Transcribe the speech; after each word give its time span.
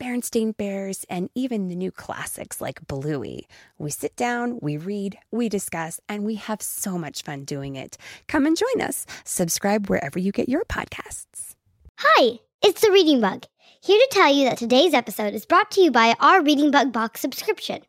Berenstain 0.00 0.56
Bears, 0.56 1.04
and 1.08 1.30
even 1.34 1.68
the 1.68 1.76
new 1.76 1.90
classics 1.90 2.60
like 2.60 2.86
Bluey. 2.86 3.46
We 3.78 3.90
sit 3.90 4.16
down, 4.16 4.58
we 4.60 4.76
read, 4.76 5.18
we 5.30 5.48
discuss, 5.48 6.00
and 6.08 6.24
we 6.24 6.34
have 6.34 6.60
so 6.60 6.98
much 6.98 7.22
fun 7.22 7.44
doing 7.44 7.76
it. 7.76 7.96
Come 8.26 8.46
and 8.46 8.56
join 8.56 8.80
us. 8.80 9.06
Subscribe 9.24 9.88
wherever 9.88 10.18
you 10.18 10.32
get 10.32 10.48
your 10.48 10.64
podcasts. 10.64 11.54
Hi, 11.98 12.40
it's 12.62 12.80
the 12.80 12.90
Reading 12.90 13.20
Bug, 13.20 13.44
here 13.80 13.98
to 13.98 14.08
tell 14.10 14.34
you 14.34 14.48
that 14.48 14.58
today's 14.58 14.94
episode 14.94 15.34
is 15.34 15.46
brought 15.46 15.70
to 15.72 15.80
you 15.80 15.90
by 15.90 16.14
our 16.20 16.42
Reading 16.42 16.70
Bug 16.70 16.92
Box 16.92 17.20
subscription. 17.20 17.82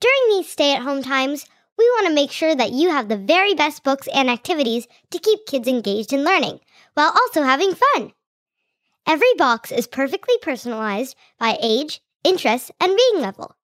During 0.00 0.20
these 0.28 0.48
stay 0.48 0.74
at 0.74 0.82
home 0.82 1.02
times, 1.02 1.46
we 1.76 1.84
want 1.90 2.06
to 2.06 2.14
make 2.14 2.32
sure 2.32 2.54
that 2.54 2.72
you 2.72 2.90
have 2.90 3.08
the 3.08 3.16
very 3.18 3.54
best 3.54 3.84
books 3.84 4.08
and 4.14 4.30
activities 4.30 4.86
to 5.10 5.18
keep 5.18 5.46
kids 5.46 5.68
engaged 5.68 6.12
in 6.12 6.24
learning, 6.24 6.60
while 6.94 7.08
also 7.08 7.42
having 7.42 7.74
fun. 7.74 8.12
Every 9.08 9.32
box 9.38 9.70
is 9.70 9.86
perfectly 9.86 10.34
personalized 10.42 11.16
by 11.38 11.56
age, 11.62 12.02
interest, 12.24 12.72
and 12.80 12.90
reading 12.90 13.20
level. 13.20 13.54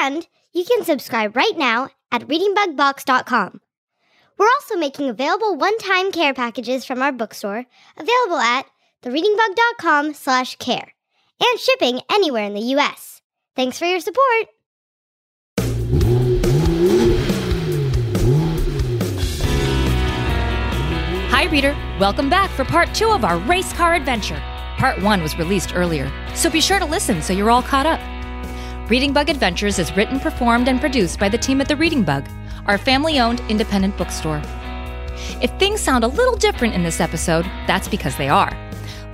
And 0.00 0.26
you 0.52 0.66
can 0.66 0.84
subscribe 0.84 1.34
right 1.34 1.56
now 1.56 1.88
at 2.12 2.28
readingbugbox.com. 2.28 3.60
We're 4.36 4.48
also 4.54 4.76
making 4.76 5.08
available 5.08 5.56
one-time 5.56 6.12
care 6.12 6.34
packages 6.34 6.84
from 6.84 7.00
our 7.00 7.10
bookstore, 7.10 7.64
available 7.96 8.36
at 8.36 8.66
thereadingbug.com 9.02 10.12
slash 10.12 10.56
care, 10.56 10.92
and 11.40 11.58
shipping 11.58 12.00
anywhere 12.12 12.44
in 12.44 12.52
the 12.52 12.60
U.S. 12.60 13.22
Thanks 13.54 13.78
for 13.78 13.86
your 13.86 14.00
support! 14.00 14.48
Hi, 21.30 21.48
reader. 21.50 21.74
Welcome 21.98 22.28
back 22.28 22.50
for 22.50 22.66
part 22.66 22.94
two 22.94 23.08
of 23.08 23.24
our 23.24 23.38
race 23.38 23.72
car 23.72 23.94
adventure. 23.94 24.42
Part 24.78 25.00
1 25.00 25.22
was 25.22 25.38
released 25.38 25.74
earlier, 25.74 26.12
so 26.34 26.50
be 26.50 26.60
sure 26.60 26.78
to 26.78 26.84
listen 26.84 27.22
so 27.22 27.32
you're 27.32 27.50
all 27.50 27.62
caught 27.62 27.86
up. 27.86 28.00
Reading 28.90 29.10
Bug 29.10 29.30
Adventures 29.30 29.78
is 29.78 29.96
written, 29.96 30.20
performed, 30.20 30.68
and 30.68 30.78
produced 30.78 31.18
by 31.18 31.30
the 31.30 31.38
team 31.38 31.62
at 31.62 31.68
The 31.68 31.76
Reading 31.76 32.02
Bug, 32.02 32.28
our 32.66 32.76
family 32.76 33.18
owned 33.18 33.40
independent 33.48 33.96
bookstore. 33.96 34.42
If 35.40 35.50
things 35.58 35.80
sound 35.80 36.04
a 36.04 36.08
little 36.08 36.36
different 36.36 36.74
in 36.74 36.82
this 36.82 37.00
episode, 37.00 37.46
that's 37.66 37.88
because 37.88 38.18
they 38.18 38.28
are. 38.28 38.54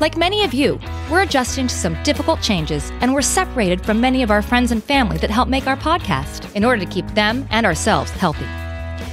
Like 0.00 0.16
many 0.16 0.44
of 0.44 0.52
you, 0.52 0.80
we're 1.08 1.22
adjusting 1.22 1.68
to 1.68 1.74
some 1.74 2.02
difficult 2.02 2.40
changes, 2.40 2.90
and 3.00 3.14
we're 3.14 3.22
separated 3.22 3.86
from 3.86 4.00
many 4.00 4.24
of 4.24 4.32
our 4.32 4.42
friends 4.42 4.72
and 4.72 4.82
family 4.82 5.16
that 5.18 5.30
help 5.30 5.48
make 5.48 5.68
our 5.68 5.76
podcast 5.76 6.52
in 6.56 6.64
order 6.64 6.84
to 6.84 6.90
keep 6.90 7.06
them 7.14 7.46
and 7.50 7.64
ourselves 7.64 8.10
healthy. 8.10 8.48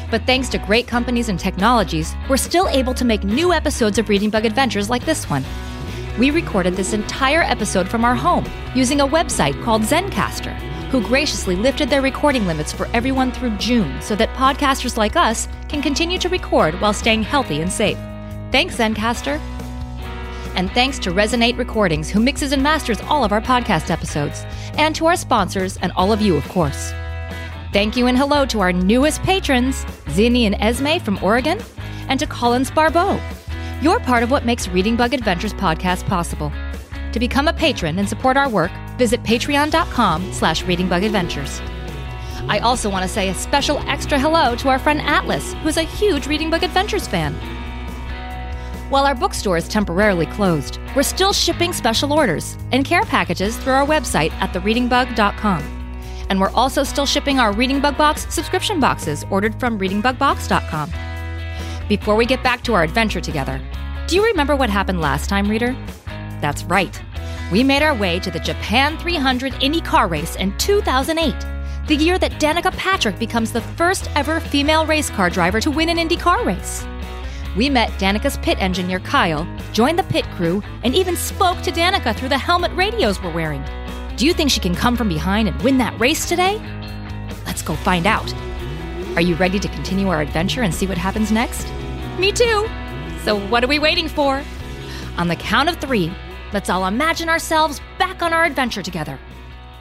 But 0.10 0.26
thanks 0.26 0.50
to 0.50 0.58
great 0.58 0.88
companies 0.88 1.30
and 1.30 1.40
technologies, 1.40 2.16
we're 2.28 2.38
still 2.38 2.68
able 2.70 2.96
to 2.96 3.06
make 3.06 3.24
new 3.24 3.54
episodes 3.54 4.00
of 4.00 4.10
Reading 4.10 4.32
Bug 4.32 4.46
Adventures 4.46 4.90
like 4.90 5.06
this 5.06 5.30
one. 5.30 5.46
We 6.20 6.32
recorded 6.32 6.74
this 6.74 6.92
entire 6.92 7.44
episode 7.44 7.88
from 7.88 8.04
our 8.04 8.14
home 8.14 8.46
using 8.76 9.00
a 9.00 9.08
website 9.08 9.64
called 9.64 9.84
Zencastr, 9.84 10.54
who 10.90 11.02
graciously 11.02 11.56
lifted 11.56 11.90
their 11.90 12.02
recording 12.02 12.46
limits 12.46 12.74
for 12.74 12.88
everyone 12.88 13.32
through 13.32 13.56
June 13.56 14.02
so 14.02 14.18
that 14.18 14.36
podcasters 14.36 14.98
like 14.98 15.16
us 15.16 15.48
can 15.70 15.82
continue 15.82 16.20
to 16.20 16.28
record 16.28 16.80
while 16.82 16.92
staying 16.92 17.24
healthy 17.24 17.62
and 17.62 17.72
safe. 17.72 17.98
Thanks, 18.52 18.76
Zencastr. 18.76 19.40
And 20.56 20.70
thanks 20.72 21.00
to 21.00 21.12
Resonate 21.12 21.58
Recordings, 21.58 22.10
who 22.10 22.20
mixes 22.20 22.52
and 22.52 22.62
masters 22.62 23.00
all 23.04 23.24
of 23.24 23.32
our 23.32 23.40
podcast 23.40 23.90
episodes, 23.90 24.44
and 24.78 24.94
to 24.98 25.06
our 25.06 25.16
sponsors 25.16 25.78
and 25.78 25.94
all 25.94 26.12
of 26.12 26.20
you, 26.20 26.36
of 26.36 26.46
course. 26.50 26.92
Thank 27.72 27.96
you 27.96 28.08
and 28.08 28.18
hello 28.18 28.46
to 28.48 28.60
our 28.60 28.74
newest 28.74 29.24
patrons, 29.24 29.86
Zinni 30.08 30.44
and 30.44 30.56
Esme 30.56 31.02
from 31.02 31.24
Oregon, 31.24 31.62
and 32.10 32.20
to 32.20 32.28
Collins 32.28 32.72
Barbeau 32.72 33.22
you're 33.82 34.00
part 34.00 34.24
of 34.24 34.32
what 34.32 34.46
makes 34.46 34.68
Reading 34.68 34.96
Bug 34.96 35.14
Adventures 35.14 35.54
podcast 35.54 36.06
possible. 36.08 36.52
To 37.14 37.20
become 37.20 37.48
a 37.48 37.54
patron 37.54 37.98
and 38.00 38.08
support 38.08 38.38
our 38.38 38.50
work, 38.50 38.72
visit 38.98 39.24
patreon.com 39.24 40.34
slash 40.34 40.64
readingbugadventures. 40.64 41.62
I 42.48 42.60
also 42.60 42.90
want 42.90 43.04
to 43.04 43.10
say 43.10 43.30
a 43.30 43.34
special 43.34 43.80
extra 43.88 44.20
hello 44.20 44.56
to 44.58 44.70
our 44.70 44.80
friend 44.80 45.02
Atlas, 45.02 45.54
who's 45.64 45.78
a 45.78 45.84
huge 45.84 46.28
Reading 46.28 46.50
Bug 46.50 46.64
Adventures 46.64 47.08
fan. 47.08 47.34
While 48.90 49.06
our 49.06 49.16
bookstore 49.16 49.58
is 49.58 49.68
temporarily 49.68 50.26
closed, 50.26 50.80
we're 50.96 51.04
still 51.04 51.32
shipping 51.32 51.74
special 51.74 52.12
orders 52.12 52.58
and 52.72 52.84
care 52.84 53.04
packages 53.04 53.56
through 53.58 53.74
our 53.74 53.86
website 53.86 54.32
at 54.34 54.52
thereadingbug.com. 54.52 55.62
And 56.30 56.40
we're 56.40 56.52
also 56.52 56.84
still 56.84 57.06
shipping 57.06 57.40
our 57.40 57.54
Reading 57.54 57.82
Bug 57.82 57.98
Box 57.98 58.32
subscription 58.34 58.80
boxes 58.80 59.26
ordered 59.30 59.60
from 59.60 59.78
readingbugbox.com. 59.80 60.92
Before 61.90 62.16
we 62.16 62.28
get 62.28 62.44
back 62.44 62.62
to 62.66 62.76
our 62.76 62.84
adventure 62.84 63.20
together, 63.20 63.60
do 64.06 64.16
you 64.16 64.24
remember 64.24 64.56
what 64.56 64.70
happened 64.70 65.02
last 65.02 65.28
time, 65.28 65.50
reader? 65.50 65.76
That's 66.40 66.64
right. 66.66 67.02
We 67.52 67.64
made 67.64 67.82
our 67.82 67.96
way 67.96 68.20
to 68.20 68.30
the 68.30 68.38
Japan 68.38 68.96
300 69.00 69.56
Indy 69.64 69.82
car 69.82 70.08
race 70.08 70.36
in 70.36 70.56
2008, 70.60 71.34
the 71.88 71.96
year 71.96 72.20
that 72.20 72.34
Danica 72.34 72.72
Patrick 72.78 73.18
becomes 73.18 73.52
the 73.52 73.62
first 73.62 74.08
ever 74.16 74.40
female 74.40 74.86
race 74.86 75.10
car 75.10 75.32
driver 75.32 75.60
to 75.60 75.72
win 75.72 75.90
an 75.90 75.98
Indy 75.98 76.16
car 76.16 76.46
race. 76.46 76.86
We 77.58 77.72
met 77.72 77.90
Danica's 77.94 78.38
pit 78.38 78.62
engineer 78.62 79.00
Kyle, 79.00 79.48
joined 79.74 79.98
the 79.98 80.04
pit 80.04 80.26
crew, 80.36 80.62
and 80.84 80.94
even 80.94 81.16
spoke 81.16 81.60
to 81.64 81.72
Danica 81.72 82.16
through 82.16 82.30
the 82.30 82.38
helmet 82.38 82.72
radios 82.74 83.20
we're 83.20 83.34
wearing. 83.34 83.66
Do 84.16 84.28
you 84.28 84.34
think 84.36 84.52
she 84.52 84.60
can 84.60 84.76
come 84.76 84.96
from 84.96 85.10
behind 85.10 85.48
and 85.48 85.60
win 85.64 85.80
that 85.80 86.00
race 86.00 86.30
today? 86.30 86.62
Let's 87.48 87.64
go 87.64 87.74
find 87.74 88.06
out. 88.06 88.32
Are 89.16 89.22
you 89.22 89.34
ready 89.38 89.58
to 89.58 89.68
continue 89.70 90.10
our 90.10 90.22
adventure 90.22 90.62
and 90.62 90.72
see 90.74 90.86
what 90.86 91.00
happens 91.00 91.32
next? 91.32 91.68
Me 92.20 92.34
too. 92.34 92.68
So, 93.24 93.40
what 93.48 93.64
are 93.64 93.68
we 93.68 93.80
waiting 93.80 94.10
for? 94.10 94.44
On 95.18 95.30
the 95.30 95.38
count 95.38 95.70
of 95.70 95.78
three, 95.78 96.12
let's 96.52 96.70
all 96.70 96.86
imagine 96.86 97.30
ourselves 97.30 97.80
back 97.98 98.22
on 98.22 98.34
our 98.34 98.44
adventure 98.44 98.84
together. 98.84 99.18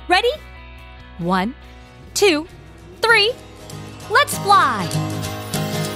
Ready? 0.06 0.30
One, 1.18 1.56
two, 2.14 2.46
three. 3.02 3.32
Let's 4.08 4.38
fly! 4.38 4.88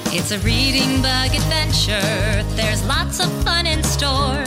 It's 0.07 0.33
a 0.33 0.39
reading 0.41 1.01
bug 1.01 1.33
adventure. 1.33 2.43
There's 2.57 2.85
lots 2.87 3.21
of 3.21 3.33
fun 3.45 3.67
in 3.67 3.85
store. 3.85 4.45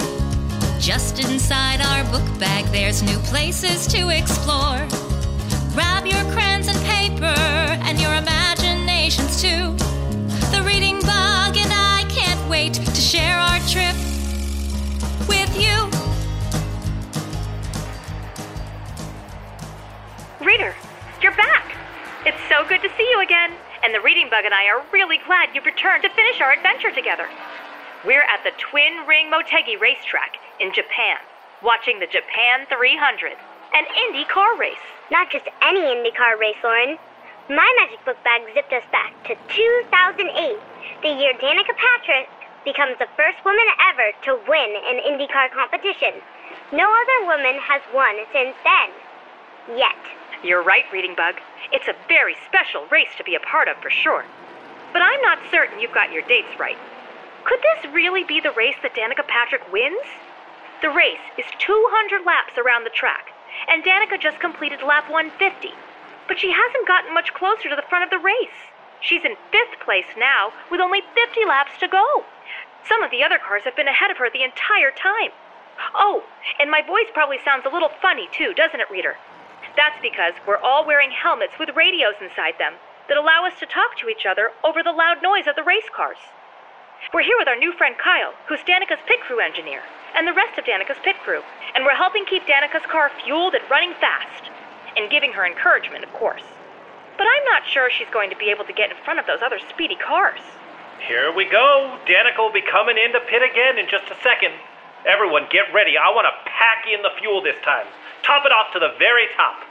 Just 0.80 1.20
inside 1.20 1.80
our 1.80 2.04
book 2.12 2.40
bag, 2.40 2.66
there's 2.74 3.04
new 3.04 3.20
places 3.20 3.88
to 3.88 4.10
explore. 4.10 4.86
Grab 5.74 6.06
your 6.06 6.24
crayons 6.34 6.68
and 6.68 6.78
paper 6.86 7.26
and 7.26 8.00
your 8.02 8.14
imaginations 8.16 9.42
too. 9.42 9.85
Can't 12.76 12.88
wait 12.88 12.96
to 12.96 13.02
share 13.02 13.38
our 13.38 13.60
trip 13.68 13.96
with 15.28 15.52
you. 15.56 15.76
Reader, 20.46 20.76
you're 21.22 21.36
back! 21.36 21.78
It's 22.26 22.38
so 22.50 22.68
good 22.68 22.82
to 22.82 22.90
see 22.98 23.08
you 23.12 23.22
again, 23.22 23.54
and 23.84 23.94
the 23.94 24.02
Reading 24.02 24.30
Bug 24.30 24.46
and 24.46 24.54
I 24.54 24.66
are 24.66 24.84
really 24.92 25.20
glad 25.26 25.50
you've 25.54 25.66
returned 25.66 26.04
to 26.04 26.10
finish 26.10 26.42
our 26.42 26.52
adventure 26.52 26.92
together. 26.92 27.28
We're 28.06 28.24
at 28.24 28.44
the 28.44 28.52
Twin 28.58 29.06
Ring 29.08 29.32
Motegi 29.32 29.80
racetrack 29.80 30.36
in 30.60 30.74
Japan, 30.74 31.18
watching 31.64 32.00
the 32.00 32.08
Japan 32.08 32.66
300, 32.68 33.34
an 33.74 33.86
Indy 34.08 34.26
car 34.26 34.58
race. 34.58 34.84
Not 35.12 35.32
just 35.32 35.46
any 35.62 35.82
IndyCar 35.82 36.40
race, 36.40 36.58
Lauren. 36.64 36.98
My 37.48 37.70
magic 37.80 38.04
book 38.04 38.18
bag 38.24 38.42
zipped 38.56 38.74
us 38.74 38.84
back 38.92 39.14
to 39.30 39.36
2008, 39.54 40.58
the 41.04 41.10
year 41.10 41.34
Danica 41.38 41.78
Patrick 41.78 42.28
becomes 42.66 42.98
the 42.98 43.08
first 43.16 43.38
woman 43.46 43.66
ever 43.94 44.12
to 44.26 44.42
win 44.50 44.76
an 44.90 45.00
IndyCar 45.06 45.54
competition. 45.54 46.20
No 46.74 46.90
other 46.90 47.30
woman 47.30 47.62
has 47.62 47.82
won 47.94 48.18
since 48.34 48.58
then. 48.66 48.90
Yet. 49.78 49.96
You're 50.44 50.64
right, 50.64 50.86
Reading 50.92 51.16
Bug. 51.16 51.36
It's 51.72 51.88
a 51.88 51.96
very 52.10 52.36
special 52.46 52.86
race 52.92 53.14
to 53.18 53.24
be 53.24 53.36
a 53.36 53.40
part 53.40 53.68
of 53.68 53.78
for 53.78 53.90
sure. 53.90 54.26
But 54.92 55.02
I'm 55.02 55.22
not 55.22 55.40
certain 55.50 55.80
you've 55.80 55.94
got 55.94 56.12
your 56.12 56.24
dates 56.24 56.60
right. 56.60 56.78
Could 57.46 57.60
this 57.62 57.94
really 57.94 58.24
be 58.24 58.42
the 58.42 58.52
race 58.52 58.76
that 58.82 58.96
Danica 58.96 59.26
Patrick 59.28 59.72
wins? 59.72 60.06
The 60.82 60.90
race 60.90 61.22
is 61.38 61.46
200 61.60 62.26
laps 62.26 62.58
around 62.58 62.84
the 62.84 62.90
track, 62.90 63.30
and 63.70 63.84
Danica 63.84 64.20
just 64.20 64.40
completed 64.40 64.82
lap 64.82 65.10
150. 65.10 65.70
But 66.28 66.40
she 66.40 66.52
hasn't 66.52 66.88
gotten 66.88 67.14
much 67.14 67.34
closer 67.34 67.70
to 67.70 67.76
the 67.76 67.86
front 67.90 68.04
of 68.04 68.10
the 68.10 68.20
race. 68.20 68.60
She's 69.00 69.24
in 69.24 69.38
fifth 69.52 69.80
place 69.86 70.10
now, 70.18 70.52
with 70.72 70.82
only 70.82 71.02
50 71.14 71.46
laps 71.46 71.78
to 71.80 71.88
go. 71.88 72.26
Some 72.88 73.04
of 73.04 73.12
the 73.12 73.24
other 73.24 73.40
cars 73.40 73.64
have 73.66 73.76
been 73.76 73.88
ahead 73.88 74.12
of 74.12 74.18
her 74.18 74.30
the 74.30 74.44
entire 74.44 74.92
time. 74.92 75.32
Oh, 75.94 76.24
and 76.60 76.70
my 76.70 76.82
voice 76.82 77.10
probably 77.14 77.40
sounds 77.44 77.66
a 77.66 77.74
little 77.74 77.92
funny 78.02 78.30
too, 78.32 78.54
doesn't 78.54 78.80
it, 78.80 78.90
reader? 78.92 79.18
That's 79.76 80.00
because 80.02 80.34
we're 80.48 80.62
all 80.62 80.86
wearing 80.86 81.12
helmets 81.12 81.60
with 81.60 81.76
radios 81.76 82.16
inside 82.22 82.56
them 82.58 82.74
that 83.10 83.18
allow 83.18 83.46
us 83.46 83.60
to 83.60 83.66
talk 83.66 83.98
to 83.98 84.10
each 84.10 84.26
other 84.26 84.52
over 84.64 84.82
the 84.82 84.96
loud 84.96 85.22
noise 85.22 85.48
of 85.48 85.56
the 85.56 85.64
race 85.64 85.90
cars. 85.94 86.18
We're 87.14 87.28
here 87.28 87.38
with 87.38 87.48
our 87.48 87.58
new 87.58 87.74
friend 87.74 87.96
Kyle, 87.98 88.34
who's 88.48 88.64
Danica's 88.64 89.04
pit 89.06 89.20
crew 89.22 89.40
engineer, 89.40 89.82
and 90.16 90.26
the 90.26 90.34
rest 90.34 90.58
of 90.58 90.66
Danica's 90.66 90.98
pit 91.04 91.18
crew, 91.24 91.42
and 91.76 91.84
we're 91.84 92.00
helping 92.00 92.26
keep 92.26 92.48
Danica's 92.48 92.86
car 92.90 93.12
fueled 93.24 93.54
and 93.54 93.70
running 93.70 93.94
fast. 94.00 94.50
And 94.98 95.12
giving 95.12 95.34
her 95.34 95.46
encouragement, 95.46 96.06
of 96.06 96.14
course. 96.14 96.44
But 97.18 97.28
I'm 97.28 97.44
not 97.46 97.68
sure 97.68 97.90
she's 97.92 98.08
going 98.14 98.30
to 98.30 98.38
be 98.38 98.50
able 98.50 98.64
to 98.64 98.72
get 98.72 98.92
in 98.92 98.98
front 99.04 99.20
of 99.20 99.28
those 99.28 99.42
other 99.44 99.60
speedy 99.60 99.98
cars. 99.98 100.40
Here 101.00 101.34
we 101.34 101.46
go. 101.46 102.00
Danica 102.08 102.38
will 102.38 102.52
be 102.52 102.62
coming 102.62 102.98
in 102.98 103.06
into 103.06 103.20
pit 103.28 103.44
again 103.44 103.78
in 103.78 103.88
just 103.88 104.06
a 104.10 104.16
second. 104.24 104.54
Everyone, 105.06 105.46
get 105.52 105.72
ready. 105.74 105.98
I 105.98 106.10
want 106.10 106.26
to 106.26 106.50
pack 106.50 106.86
in 106.92 107.02
the 107.04 107.12
fuel 107.20 107.42
this 107.44 107.62
time. 107.64 107.86
Top 108.24 108.46
it 108.46 108.52
off 108.52 108.74
to 108.74 108.80
the 108.80 108.96
very 108.98 109.28
top. 109.36 109.62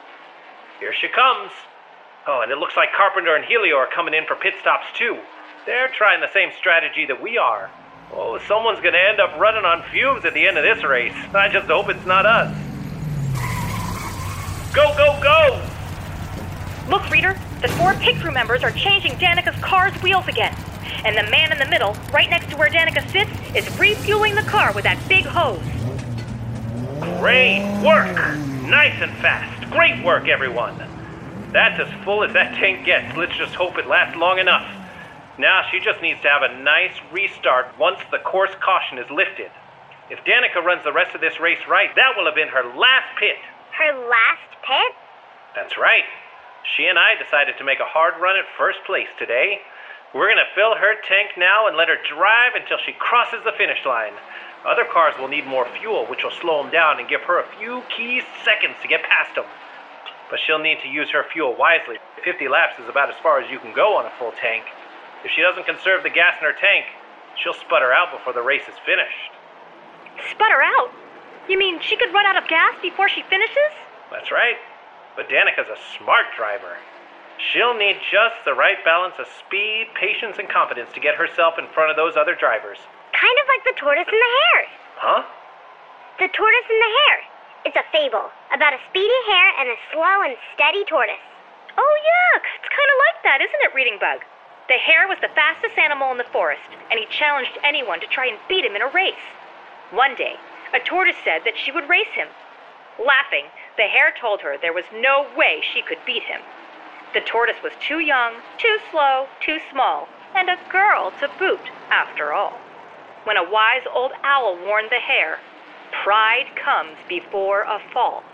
Here 0.78 0.92
she 0.92 1.08
comes. 1.08 1.50
Oh, 2.26 2.40
and 2.42 2.52
it 2.52 2.58
looks 2.58 2.76
like 2.76 2.92
Carpenter 2.92 3.34
and 3.34 3.44
Helio 3.44 3.76
are 3.76 3.88
coming 3.88 4.14
in 4.14 4.24
for 4.26 4.36
pit 4.36 4.54
stops 4.60 4.86
too. 4.96 5.18
They're 5.66 5.88
trying 5.88 6.20
the 6.20 6.32
same 6.32 6.50
strategy 6.56 7.04
that 7.06 7.20
we 7.20 7.36
are. 7.36 7.70
Oh, 8.12 8.38
someone's 8.46 8.80
gonna 8.80 8.98
end 8.98 9.18
up 9.18 9.38
running 9.38 9.64
on 9.64 9.82
fumes 9.90 10.24
at 10.24 10.34
the 10.34 10.46
end 10.46 10.56
of 10.56 10.62
this 10.62 10.84
race. 10.84 11.14
I 11.34 11.48
just 11.48 11.66
hope 11.66 11.88
it's 11.88 12.06
not 12.06 12.26
us. 12.26 12.54
Go, 14.72 14.94
go, 14.96 15.18
go! 15.22 15.62
Look, 16.88 17.08
Reader, 17.10 17.36
the 17.60 17.68
four 17.68 17.94
pit 17.94 18.20
crew 18.20 18.32
members 18.32 18.62
are 18.62 18.72
changing 18.72 19.18
Danica's 19.18 19.60
car's 19.62 19.94
wheels 20.02 20.28
again. 20.28 20.54
And 21.04 21.16
the 21.16 21.30
man 21.30 21.52
in 21.52 21.58
the 21.58 21.66
middle, 21.66 21.96
right 22.12 22.28
next 22.28 22.50
to 22.50 22.56
where 22.56 22.70
Danica 22.70 23.08
sits, 23.10 23.30
is 23.54 23.78
refueling 23.78 24.34
the 24.34 24.42
car 24.42 24.72
with 24.72 24.84
that 24.84 24.98
big 25.08 25.24
hose. 25.24 25.60
Great 27.18 27.62
work! 27.84 28.16
Nice 28.68 29.00
and 29.02 29.12
fast. 29.18 29.70
Great 29.70 30.04
work, 30.04 30.28
everyone. 30.28 30.78
That's 31.52 31.78
as 31.80 32.04
full 32.04 32.24
as 32.24 32.32
that 32.32 32.54
tank 32.54 32.84
gets. 32.84 33.16
Let's 33.16 33.36
just 33.36 33.54
hope 33.54 33.78
it 33.78 33.86
lasts 33.86 34.16
long 34.16 34.38
enough. 34.38 34.66
Now 35.38 35.66
she 35.70 35.80
just 35.80 36.00
needs 36.00 36.20
to 36.22 36.28
have 36.28 36.42
a 36.42 36.62
nice 36.62 36.94
restart 37.12 37.78
once 37.78 37.98
the 38.10 38.18
course 38.18 38.52
caution 38.60 38.98
is 38.98 39.10
lifted. 39.10 39.50
If 40.10 40.20
Danica 40.24 40.62
runs 40.62 40.84
the 40.84 40.92
rest 40.92 41.14
of 41.14 41.20
this 41.20 41.40
race 41.40 41.62
right, 41.68 41.94
that 41.96 42.14
will 42.16 42.26
have 42.26 42.34
been 42.34 42.48
her 42.48 42.64
last 42.76 43.18
pit. 43.18 43.36
Her 43.72 43.92
last 44.08 44.50
pit? 44.62 44.92
That's 45.54 45.78
right. 45.78 46.04
She 46.76 46.86
and 46.86 46.98
I 46.98 47.14
decided 47.22 47.58
to 47.58 47.64
make 47.64 47.80
a 47.80 47.86
hard 47.86 48.14
run 48.20 48.36
at 48.36 48.44
first 48.56 48.78
place 48.86 49.08
today. 49.18 49.60
We're 50.14 50.30
going 50.30 50.38
to 50.38 50.54
fill 50.54 50.78
her 50.78 50.94
tank 51.02 51.34
now 51.36 51.66
and 51.66 51.76
let 51.76 51.88
her 51.90 51.98
drive 52.06 52.54
until 52.54 52.78
she 52.78 52.94
crosses 52.94 53.42
the 53.42 53.50
finish 53.58 53.84
line. 53.84 54.14
Other 54.64 54.86
cars 54.86 55.18
will 55.18 55.26
need 55.26 55.44
more 55.44 55.66
fuel, 55.80 56.06
which 56.06 56.22
will 56.22 56.30
slow 56.30 56.62
them 56.62 56.70
down 56.70 57.00
and 57.00 57.08
give 57.08 57.20
her 57.22 57.42
a 57.42 57.46
few 57.58 57.82
key 57.90 58.22
seconds 58.44 58.78
to 58.80 58.86
get 58.86 59.02
past 59.02 59.34
them. 59.34 59.44
But 60.30 60.38
she'll 60.38 60.62
need 60.62 60.78
to 60.82 60.88
use 60.88 61.10
her 61.10 61.26
fuel 61.34 61.54
wisely. 61.58 61.98
50 62.22 62.46
laps 62.46 62.78
is 62.78 62.88
about 62.88 63.10
as 63.10 63.18
far 63.22 63.40
as 63.40 63.50
you 63.50 63.58
can 63.58 63.74
go 63.74 63.96
on 63.98 64.06
a 64.06 64.12
full 64.16 64.32
tank. 64.40 64.64
If 65.24 65.32
she 65.34 65.42
doesn't 65.42 65.66
conserve 65.66 66.04
the 66.04 66.10
gas 66.10 66.38
in 66.38 66.46
her 66.46 66.54
tank, 66.54 66.86
she'll 67.42 67.58
sputter 67.58 67.92
out 67.92 68.12
before 68.12 68.32
the 68.32 68.42
race 68.42 68.64
is 68.70 68.78
finished. 68.86 69.34
Sputter 70.30 70.62
out? 70.62 70.94
You 71.48 71.58
mean 71.58 71.80
she 71.80 71.96
could 71.96 72.14
run 72.14 72.24
out 72.24 72.40
of 72.40 72.48
gas 72.48 72.74
before 72.80 73.08
she 73.08 73.22
finishes? 73.28 73.74
That's 74.10 74.30
right. 74.30 74.56
But 75.16 75.28
Danica's 75.28 75.66
a 75.68 75.78
smart 75.98 76.26
driver. 76.36 76.78
She'll 77.38 77.74
need 77.74 77.98
just 78.10 78.38
the 78.44 78.54
right 78.54 78.78
balance 78.84 79.14
of 79.18 79.26
speed, 79.26 79.90
patience, 79.98 80.38
and 80.38 80.48
confidence 80.48 80.90
to 80.94 81.00
get 81.00 81.18
herself 81.18 81.58
in 81.58 81.66
front 81.74 81.90
of 81.90 81.96
those 81.96 82.16
other 82.16 82.34
drivers. 82.34 82.78
Kind 83.12 83.36
of 83.42 83.46
like 83.50 83.64
the 83.66 83.76
tortoise 83.78 84.06
and 84.06 84.22
the 84.22 84.32
hare. 84.38 84.64
Huh? 84.96 85.22
The 86.18 86.30
tortoise 86.30 86.68
and 86.70 86.82
the 86.82 86.92
hare. 86.94 87.20
It's 87.66 87.80
a 87.80 87.86
fable 87.90 88.30
about 88.52 88.76
a 88.76 88.80
speedy 88.90 89.20
hare 89.26 89.50
and 89.58 89.68
a 89.72 89.78
slow 89.90 90.22
and 90.22 90.36
steady 90.54 90.84
tortoise. 90.84 91.22
Oh, 91.74 91.96
yeah, 92.06 92.42
it's 92.60 92.70
kind 92.70 92.90
of 92.90 92.98
like 93.10 93.18
that, 93.26 93.38
isn't 93.42 93.64
it, 93.66 93.74
Reading 93.74 93.98
Bug? 93.98 94.22
The 94.68 94.78
hare 94.78 95.08
was 95.08 95.18
the 95.20 95.34
fastest 95.34 95.76
animal 95.76 96.12
in 96.12 96.18
the 96.18 96.30
forest, 96.30 96.70
and 96.90 97.00
he 97.00 97.06
challenged 97.10 97.58
anyone 97.64 98.00
to 98.00 98.06
try 98.06 98.26
and 98.26 98.38
beat 98.48 98.64
him 98.64 98.76
in 98.76 98.82
a 98.82 98.94
race. 98.94 99.24
One 99.90 100.14
day, 100.14 100.36
a 100.72 100.78
tortoise 100.80 101.18
said 101.24 101.42
that 101.44 101.58
she 101.58 101.72
would 101.72 101.88
race 101.88 102.14
him. 102.14 102.28
Laughing, 102.98 103.50
the 103.76 103.90
hare 103.90 104.14
told 104.14 104.40
her 104.40 104.56
there 104.56 104.72
was 104.72 104.86
no 104.94 105.26
way 105.36 105.60
she 105.60 105.82
could 105.82 105.98
beat 106.06 106.22
him. 106.22 106.40
The 107.14 107.20
tortoise 107.20 107.62
was 107.62 107.72
too 107.78 108.00
young, 108.00 108.42
too 108.58 108.78
slow, 108.90 109.28
too 109.40 109.58
small, 109.70 110.08
and 110.34 110.50
a 110.50 110.58
girl 110.68 111.12
to 111.20 111.30
boot, 111.38 111.70
after 111.88 112.32
all. 112.32 112.58
When 113.22 113.36
a 113.36 113.48
wise 113.48 113.86
old 113.86 114.10
owl 114.24 114.58
warned 114.58 114.90
the 114.90 114.98
hare, 114.98 115.38
pride 116.02 116.50
comes 116.58 116.98
before 117.08 117.62
a 117.62 117.78
fall. 117.92 118.24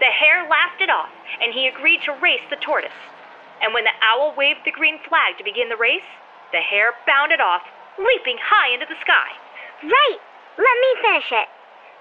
The 0.00 0.08
hare 0.08 0.48
laughed 0.48 0.80
it 0.80 0.88
off, 0.88 1.12
and 1.42 1.52
he 1.52 1.68
agreed 1.68 2.00
to 2.08 2.16
race 2.16 2.40
the 2.48 2.56
tortoise. 2.56 2.96
And 3.60 3.74
when 3.74 3.84
the 3.84 3.98
owl 4.00 4.32
waved 4.34 4.64
the 4.64 4.72
green 4.72 4.98
flag 5.06 5.36
to 5.36 5.44
begin 5.44 5.68
the 5.68 5.76
race, 5.76 6.08
the 6.50 6.64
hare 6.64 6.94
bounded 7.06 7.40
off, 7.40 7.62
leaping 7.98 8.38
high 8.40 8.72
into 8.72 8.86
the 8.88 8.98
sky. 9.04 9.36
Right! 9.84 10.20
Let 10.56 10.76
me 10.80 10.90
finish 11.02 11.30
it. 11.30 11.48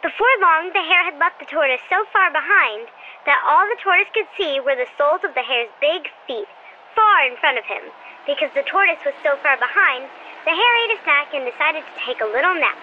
Before 0.02 0.40
long, 0.40 0.72
the 0.72 0.88
hare 0.88 1.04
had 1.04 1.20
left 1.20 1.40
the 1.40 1.52
tortoise 1.52 1.84
so 1.90 2.06
far 2.12 2.32
behind 2.32 2.88
that 3.26 3.44
all 3.48 3.64
the 3.68 3.80
tortoise 3.80 4.12
could 4.12 4.28
see 4.36 4.60
were 4.60 4.76
the 4.76 4.90
soles 4.98 5.24
of 5.24 5.34
the 5.34 5.44
hare's 5.44 5.72
big 5.80 6.12
feet, 6.28 6.50
far 6.96 7.26
in 7.28 7.40
front 7.40 7.58
of 7.58 7.66
him. 7.66 7.84
Because 8.28 8.52
the 8.56 8.68
tortoise 8.68 9.02
was 9.04 9.16
so 9.24 9.36
far 9.44 9.56
behind, 9.60 10.08
the 10.44 10.56
hare 10.56 10.76
ate 10.84 10.96
a 10.96 11.00
snack 11.04 11.32
and 11.32 11.48
decided 11.48 11.84
to 11.84 11.96
take 12.04 12.20
a 12.20 12.32
little 12.32 12.56
nap. 12.56 12.76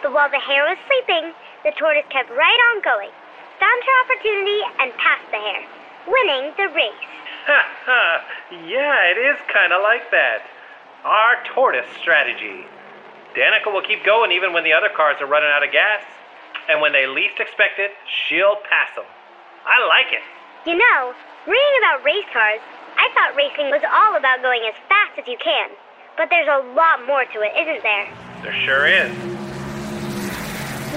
But 0.00 0.12
while 0.12 0.28
the 0.32 0.40
hare 0.40 0.64
was 0.64 0.80
sleeping, 0.88 1.32
the 1.64 1.76
tortoise 1.76 2.08
kept 2.08 2.32
right 2.32 2.60
on 2.72 2.84
going, 2.84 3.12
found 3.60 3.80
her 3.84 3.96
opportunity, 4.04 4.60
and 4.80 4.96
passed 4.96 5.28
the 5.32 5.40
hare, 5.40 5.64
winning 6.08 6.52
the 6.56 6.68
race. 6.72 7.08
Ha 7.48 7.60
ha! 7.84 8.24
Yeah, 8.64 9.12
it 9.12 9.18
is 9.20 9.36
kind 9.52 9.72
of 9.72 9.82
like 9.82 10.10
that. 10.10 10.44
Our 11.04 11.36
tortoise 11.54 11.88
strategy. 12.00 12.66
Danica 13.36 13.72
will 13.72 13.84
keep 13.84 14.04
going 14.04 14.32
even 14.32 14.52
when 14.52 14.64
the 14.64 14.72
other 14.72 14.88
cars 14.88 15.16
are 15.20 15.26
running 15.26 15.50
out 15.52 15.62
of 15.62 15.70
gas. 15.70 16.02
And 16.68 16.80
when 16.80 16.92
they 16.92 17.06
least 17.06 17.38
expect 17.38 17.78
it, 17.78 17.92
she'll 18.08 18.56
pass 18.68 18.90
them. 18.96 19.04
I 19.66 19.82
like 19.86 20.14
it. 20.14 20.22
You 20.62 20.78
know, 20.78 21.12
reading 21.46 21.74
about 21.82 22.06
race 22.06 22.26
cars, 22.32 22.62
I 22.94 23.10
thought 23.14 23.34
racing 23.34 23.70
was 23.74 23.82
all 23.90 24.16
about 24.16 24.40
going 24.40 24.62
as 24.62 24.78
fast 24.88 25.18
as 25.18 25.26
you 25.26 25.36
can. 25.42 25.70
But 26.16 26.30
there's 26.30 26.48
a 26.48 26.62
lot 26.72 27.04
more 27.04 27.26
to 27.26 27.38
it, 27.42 27.52
isn't 27.58 27.82
there? 27.82 28.06
There 28.46 28.56
sure 28.62 28.86
is. 28.86 29.10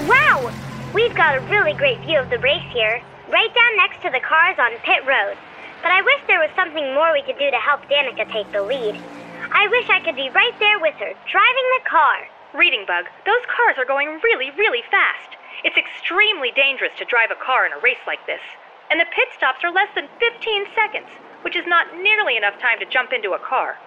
Wow! 0.06 0.54
We've 0.94 1.14
got 1.14 1.36
a 1.36 1.40
really 1.50 1.74
great 1.74 1.98
view 2.06 2.18
of 2.18 2.30
the 2.30 2.38
race 2.38 2.66
here, 2.72 3.02
right 3.28 3.52
down 3.54 3.76
next 3.76 4.02
to 4.02 4.10
the 4.10 4.22
cars 4.22 4.56
on 4.58 4.70
pit 4.86 5.02
road. 5.04 5.36
But 5.82 5.90
I 5.92 6.02
wish 6.02 6.22
there 6.26 6.40
was 6.40 6.50
something 6.54 6.94
more 6.94 7.12
we 7.12 7.22
could 7.22 7.38
do 7.38 7.50
to 7.50 7.58
help 7.58 7.82
Danica 7.90 8.30
take 8.30 8.50
the 8.52 8.62
lead. 8.62 8.96
I 9.50 9.66
wish 9.66 9.90
I 9.90 10.00
could 10.00 10.16
be 10.16 10.30
right 10.30 10.54
there 10.58 10.78
with 10.78 10.94
her, 11.02 11.12
driving 11.26 11.66
the 11.74 11.84
car. 11.90 12.28
Reading 12.54 12.84
Bug, 12.86 13.06
those 13.26 13.44
cars 13.50 13.78
are 13.78 13.84
going 13.84 14.20
really, 14.22 14.50
really 14.54 14.82
fast. 14.90 15.36
It's 15.64 15.76
extremely 15.76 16.50
dangerous 16.52 16.92
to 16.98 17.04
drive 17.04 17.30
a 17.30 17.38
car 17.38 17.66
in 17.66 17.72
a 17.72 17.80
race 17.80 18.02
like 18.06 18.24
this. 18.26 18.40
And 18.90 18.98
the 18.98 19.06
pit 19.14 19.30
stops 19.36 19.62
are 19.62 19.72
less 19.72 19.88
than 19.94 20.10
15 20.18 20.66
seconds, 20.74 21.08
which 21.42 21.54
is 21.54 21.66
not 21.66 21.94
nearly 22.02 22.36
enough 22.36 22.58
time 22.58 22.78
to 22.80 22.90
jump 22.90 23.12
into 23.12 23.32
a 23.32 23.38
car. 23.38 23.78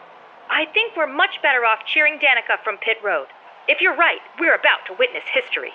I 0.49 0.65
think 0.73 0.95
we're 0.95 1.11
much 1.11 1.41
better 1.43 1.65
off 1.65 1.85
cheering 1.85 2.19
Danica 2.19 2.63
from 2.63 2.77
pit 2.77 2.97
road. 3.03 3.27
If 3.67 3.79
you're 3.79 3.95
right, 3.95 4.23
we're 4.39 4.55
about 4.55 4.87
to 4.87 4.95
witness 4.97 5.23
history. 5.27 5.71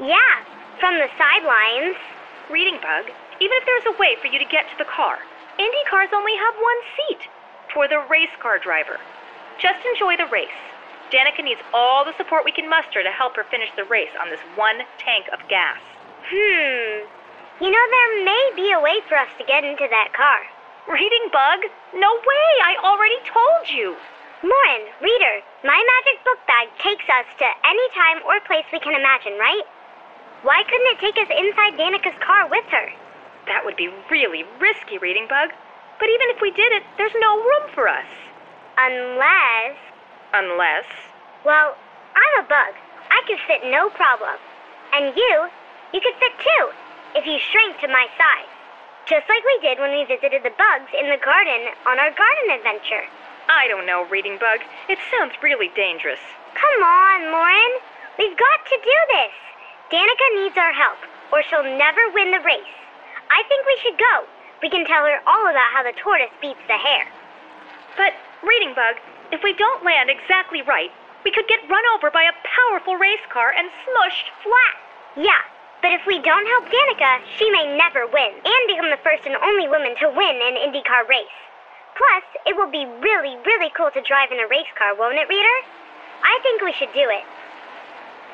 Yeah, 0.00 0.44
from 0.80 0.96
the 0.96 1.08
sidelines. 1.16 1.96
Reading 2.50 2.80
Bug, 2.82 3.06
even 3.38 3.54
if 3.60 3.64
there's 3.64 3.94
a 3.94 3.98
way 4.00 4.16
for 4.20 4.26
you 4.26 4.38
to 4.40 4.48
get 4.48 4.66
to 4.72 4.76
the 4.76 4.88
car, 4.90 5.20
Indy 5.58 5.84
cars 5.88 6.10
only 6.12 6.34
have 6.34 6.54
one 6.56 6.80
seat 6.96 7.22
for 7.72 7.86
the 7.86 8.02
race 8.10 8.32
car 8.42 8.58
driver. 8.58 8.98
Just 9.60 9.84
enjoy 9.86 10.16
the 10.16 10.26
race. 10.32 10.56
Danica 11.12 11.44
needs 11.44 11.60
all 11.74 12.04
the 12.04 12.16
support 12.16 12.44
we 12.44 12.52
can 12.52 12.68
muster 12.68 13.02
to 13.02 13.10
help 13.10 13.36
her 13.36 13.44
finish 13.50 13.68
the 13.76 13.84
race 13.84 14.10
on 14.20 14.30
this 14.30 14.40
one 14.56 14.82
tank 14.98 15.26
of 15.32 15.40
gas. 15.48 15.78
Hmm. 16.26 17.06
You 17.60 17.68
know, 17.68 17.86
there 17.92 18.24
may 18.24 18.44
be 18.56 18.72
a 18.72 18.80
way 18.80 19.04
for 19.04 19.20
us 19.20 19.28
to 19.36 19.44
get 19.44 19.68
into 19.68 19.84
that 19.84 20.16
car. 20.16 20.40
Reading 20.88 21.28
Bug? 21.28 21.60
No 21.92 22.08
way! 22.08 22.48
I 22.64 22.80
already 22.80 23.20
told 23.28 23.68
you! 23.68 24.00
Morin, 24.40 24.88
reader, 25.04 25.44
my 25.60 25.76
magic 25.76 26.24
book 26.24 26.40
bag 26.48 26.72
takes 26.80 27.04
us 27.04 27.28
to 27.36 27.44
any 27.44 27.86
time 27.92 28.24
or 28.24 28.40
place 28.48 28.64
we 28.72 28.80
can 28.80 28.96
imagine, 28.96 29.36
right? 29.36 29.68
Why 30.40 30.64
couldn't 30.64 30.88
it 30.96 31.04
take 31.04 31.20
us 31.20 31.28
inside 31.28 31.76
Danica's 31.76 32.16
car 32.24 32.48
with 32.48 32.64
her? 32.72 32.88
That 33.44 33.60
would 33.68 33.76
be 33.76 33.92
really 34.08 34.48
risky, 34.56 34.96
Reading 34.96 35.28
Bug. 35.28 35.52
But 36.00 36.08
even 36.08 36.32
if 36.32 36.40
we 36.40 36.56
did 36.56 36.72
it, 36.72 36.82
there's 36.96 37.12
no 37.20 37.44
room 37.44 37.68
for 37.76 37.92
us. 37.92 38.08
Unless. 38.80 39.76
Unless. 40.32 40.88
Well, 41.44 41.76
I'm 42.16 42.34
a 42.40 42.48
bug. 42.48 42.72
I 43.12 43.20
can 43.28 43.36
fit 43.44 43.68
no 43.68 43.92
problem. 43.92 44.40
And 44.96 45.12
you, 45.12 45.34
you 45.92 46.00
could 46.00 46.16
fit 46.16 46.32
too, 46.40 46.72
if 47.14 47.26
you 47.26 47.38
shrink 47.50 47.80
to 47.80 47.88
my 47.88 48.06
size. 48.14 48.52
Just 49.06 49.26
like 49.26 49.42
we 49.42 49.58
did 49.66 49.82
when 49.82 49.90
we 49.90 50.06
visited 50.06 50.46
the 50.46 50.54
bugs 50.54 50.90
in 50.94 51.10
the 51.10 51.18
garden 51.18 51.74
on 51.86 51.98
our 51.98 52.14
garden 52.14 52.46
adventure. 52.54 53.02
I 53.50 53.66
don't 53.66 53.86
know, 53.86 54.06
Reading 54.06 54.38
Bug. 54.38 54.62
It 54.86 55.02
sounds 55.10 55.34
really 55.42 55.74
dangerous. 55.74 56.22
Come 56.54 56.82
on, 56.86 57.34
Morin. 57.34 57.74
We've 58.18 58.38
got 58.38 58.60
to 58.70 58.76
do 58.78 58.98
this. 59.10 59.34
Danica 59.90 60.26
needs 60.38 60.54
our 60.54 60.70
help, 60.70 61.02
or 61.34 61.42
she'll 61.42 61.66
never 61.66 61.98
win 62.14 62.30
the 62.30 62.46
race. 62.46 62.76
I 63.30 63.42
think 63.50 63.66
we 63.66 63.78
should 63.82 63.98
go. 63.98 64.22
We 64.62 64.70
can 64.70 64.86
tell 64.86 65.02
her 65.02 65.18
all 65.26 65.50
about 65.50 65.74
how 65.74 65.82
the 65.82 65.96
tortoise 65.98 66.30
beats 66.38 66.62
the 66.70 66.78
hare. 66.78 67.10
But, 67.96 68.14
Reading 68.46 68.74
Bug, 68.78 69.02
if 69.32 69.42
we 69.42 69.54
don't 69.58 69.82
land 69.82 70.10
exactly 70.10 70.62
right, 70.62 70.94
we 71.24 71.34
could 71.34 71.48
get 71.48 71.66
run 71.66 71.82
over 71.98 72.10
by 72.10 72.22
a 72.22 72.40
powerful 72.46 72.94
race 72.94 73.24
car 73.32 73.50
and 73.50 73.66
smushed 73.82 74.30
flat. 74.46 74.76
Yeah, 75.18 75.42
but 75.82 75.92
if 75.92 76.04
we 76.06 76.20
don't 76.20 76.46
help 76.46 76.68
Danica, 76.68 77.24
she 77.36 77.50
may 77.50 77.76
never 77.76 78.06
win 78.06 78.32
and 78.44 78.62
become 78.68 78.92
the 78.92 79.00
first 79.00 79.24
and 79.24 79.36
only 79.40 79.68
woman 79.68 79.96
to 80.00 80.12
win 80.12 80.36
an 80.40 80.60
IndyCar 80.60 81.08
race. 81.08 81.38
Plus, 81.96 82.24
it 82.46 82.56
will 82.56 82.70
be 82.70 82.84
really, 83.00 83.36
really 83.44 83.72
cool 83.76 83.90
to 83.92 84.00
drive 84.04 84.32
in 84.32 84.40
a 84.40 84.48
race 84.48 84.70
car, 84.76 84.94
won't 84.96 85.18
it, 85.18 85.28
reader? 85.28 85.56
I 86.22 86.38
think 86.42 86.62
we 86.62 86.72
should 86.76 86.92
do 86.92 87.08
it. 87.08 87.24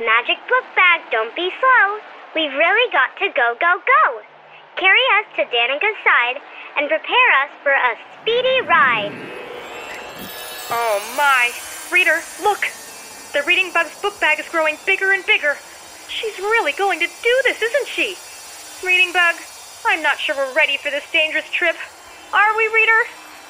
Magic 0.03 0.37
book 0.49 0.67
bag, 0.75 1.01
don't 1.11 1.35
be 1.35 1.51
slow. 1.59 1.99
We've 2.35 2.53
really 2.53 2.91
got 2.93 3.17
to 3.19 3.29
go, 3.33 3.57
go, 3.59 3.81
go. 3.81 4.21
Carry 4.77 5.01
us 5.19 5.27
to 5.37 5.45
Danica's 5.49 5.97
side 6.05 6.37
and 6.77 6.89
prepare 6.89 7.31
us 7.43 7.51
for 7.63 7.73
a 7.73 7.97
speedy 8.21 8.61
ride. 8.69 9.15
Oh 10.69 11.01
my. 11.17 11.51
Reader, 11.91 12.21
look. 12.43 12.67
The 13.33 13.43
Reading 13.47 13.73
Bug's 13.73 13.95
book 14.03 14.19
bag 14.21 14.39
is 14.41 14.49
growing 14.49 14.77
bigger 14.85 15.13
and 15.13 15.25
bigger. 15.25 15.57
She's 16.09 16.39
really 16.39 16.73
going 16.73 17.01
to 17.01 17.07
do 17.07 17.35
this, 17.45 17.61
isn't 17.63 17.89
she? 17.89 18.17
Reading 18.87 19.13
Bug, 19.13 19.37
I'm 19.87 20.03
not 20.03 20.19
sure 20.19 20.37
we're 20.37 20.55
ready 20.55 20.77
for 20.77 20.91
this 20.91 21.05
dangerous 21.13 21.49
trip. 21.51 21.77
Are 22.33 22.57
we, 22.57 22.67
Reader? 22.69 23.03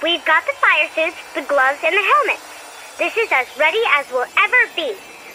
We've 0.03 0.25
got 0.25 0.45
the 0.47 0.53
fire 0.61 0.89
suits, 0.95 1.17
the 1.35 1.43
gloves, 1.43 1.81
and 1.85 1.95
the 1.95 2.03
helmets. 2.03 2.45
This 2.99 3.17
is 3.17 3.29
as 3.33 3.47
ready 3.59 3.81
as 3.97 4.07
we'll 4.11 4.29
ever 4.39 4.63
be. 4.75 4.95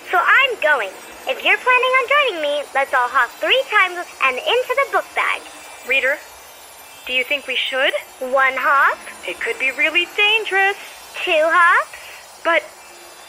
So 0.10 0.18
I'm 0.18 0.54
going. 0.62 0.90
If 1.30 1.46
you're 1.46 1.58
planning 1.62 1.94
on 2.02 2.06
joining 2.10 2.42
me, 2.42 2.64
let's 2.74 2.94
all 2.94 3.08
hop 3.10 3.30
three 3.38 3.62
times 3.70 4.02
and 4.26 4.38
into 4.38 4.74
the 4.86 4.88
book 4.92 5.06
bag. 5.14 5.42
Reader, 5.88 6.18
do 7.06 7.14
you 7.14 7.24
think 7.24 7.48
we 7.48 7.56
should? 7.56 7.94
One 8.20 8.54
hop, 8.58 8.98
It 9.28 9.40
could 9.40 9.58
be 9.60 9.72
really 9.72 10.08
dangerous. 10.18 10.78
two 11.24 11.46
hops, 11.46 12.42
But 12.44 12.64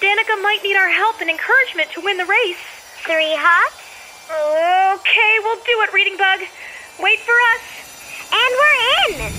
Danica 0.00 0.40
might 0.42 0.60
need 0.64 0.76
our 0.76 0.88
help 0.88 1.20
and 1.20 1.28
encouragement 1.30 1.90
to 1.92 2.00
win 2.00 2.16
the 2.16 2.24
race. 2.26 2.60
three 3.04 3.34
hops, 3.36 3.81
Okay, 4.30 5.38
we'll 5.42 5.56
do 5.56 5.80
it, 5.82 5.92
Reading 5.92 6.16
Bug. 6.16 6.40
Wait 7.00 7.18
for 7.20 7.32
us. 7.54 7.62
and 8.32 8.54
we're 8.60 8.78
in! 9.08 9.32